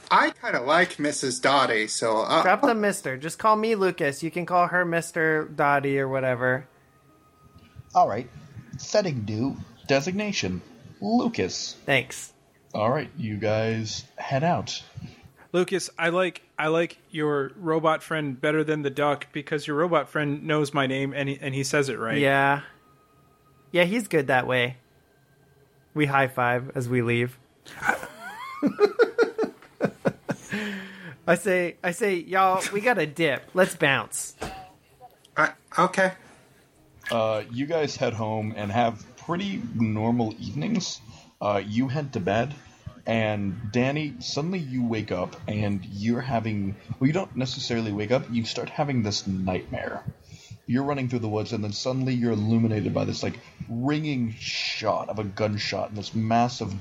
[0.09, 1.41] I kind of like Mrs.
[1.41, 3.15] Dottie, so uh, Drop the Mister.
[3.15, 4.21] Just call me Lucas.
[4.23, 6.65] You can call her Mister Dottie or whatever.
[7.95, 8.27] All right.
[8.77, 9.55] Setting new
[9.87, 10.61] designation,
[10.99, 11.77] Lucas.
[11.85, 12.33] Thanks.
[12.73, 14.81] All right, you guys head out.
[15.53, 20.09] Lucas, I like I like your robot friend better than the duck because your robot
[20.09, 22.17] friend knows my name and he, and he says it right.
[22.17, 22.61] Yeah.
[23.71, 24.77] Yeah, he's good that way.
[25.93, 27.37] We high five as we leave.
[31.27, 33.43] I say, I say, y'all, we got a dip.
[33.53, 34.35] Let's bounce.
[35.37, 36.13] I, okay.
[37.09, 40.99] Uh, you guys head home and have pretty normal evenings.
[41.39, 42.53] Uh, you head to bed,
[43.05, 46.75] and Danny, suddenly you wake up and you're having.
[46.99, 50.03] Well, you don't necessarily wake up, you start having this nightmare.
[50.67, 55.09] You're running through the woods, and then suddenly you're illuminated by this, like, ringing shot
[55.09, 56.73] of a gunshot and this massive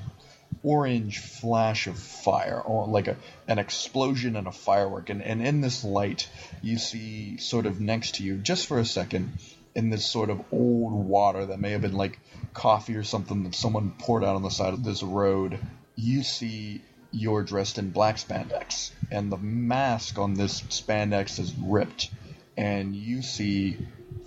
[0.62, 3.16] orange flash of fire, or like a
[3.48, 5.10] an explosion and a firework.
[5.10, 6.28] And, and in this light,
[6.62, 9.32] you see sort of next to you, just for a second,
[9.74, 12.18] in this sort of old water that may have been like
[12.52, 15.58] coffee or something that someone poured out on the side of this road,
[16.00, 16.82] you see
[17.12, 22.10] you're dressed in black spandex, and the mask on this spandex is ripped,
[22.56, 23.78] and you see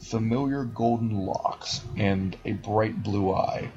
[0.01, 3.71] familiar golden locks and a bright blue eye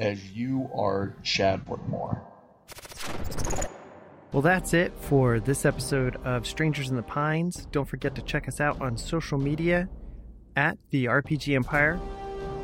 [0.00, 2.22] as you are Chad Whitmore.
[4.32, 7.66] Well, that's it for this episode of Strangers in the Pines.
[7.72, 9.88] Don't forget to check us out on social media
[10.56, 11.98] at the RPG Empire.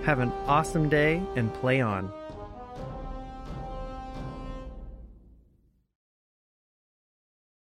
[0.04, 2.12] Have an awesome day and play on.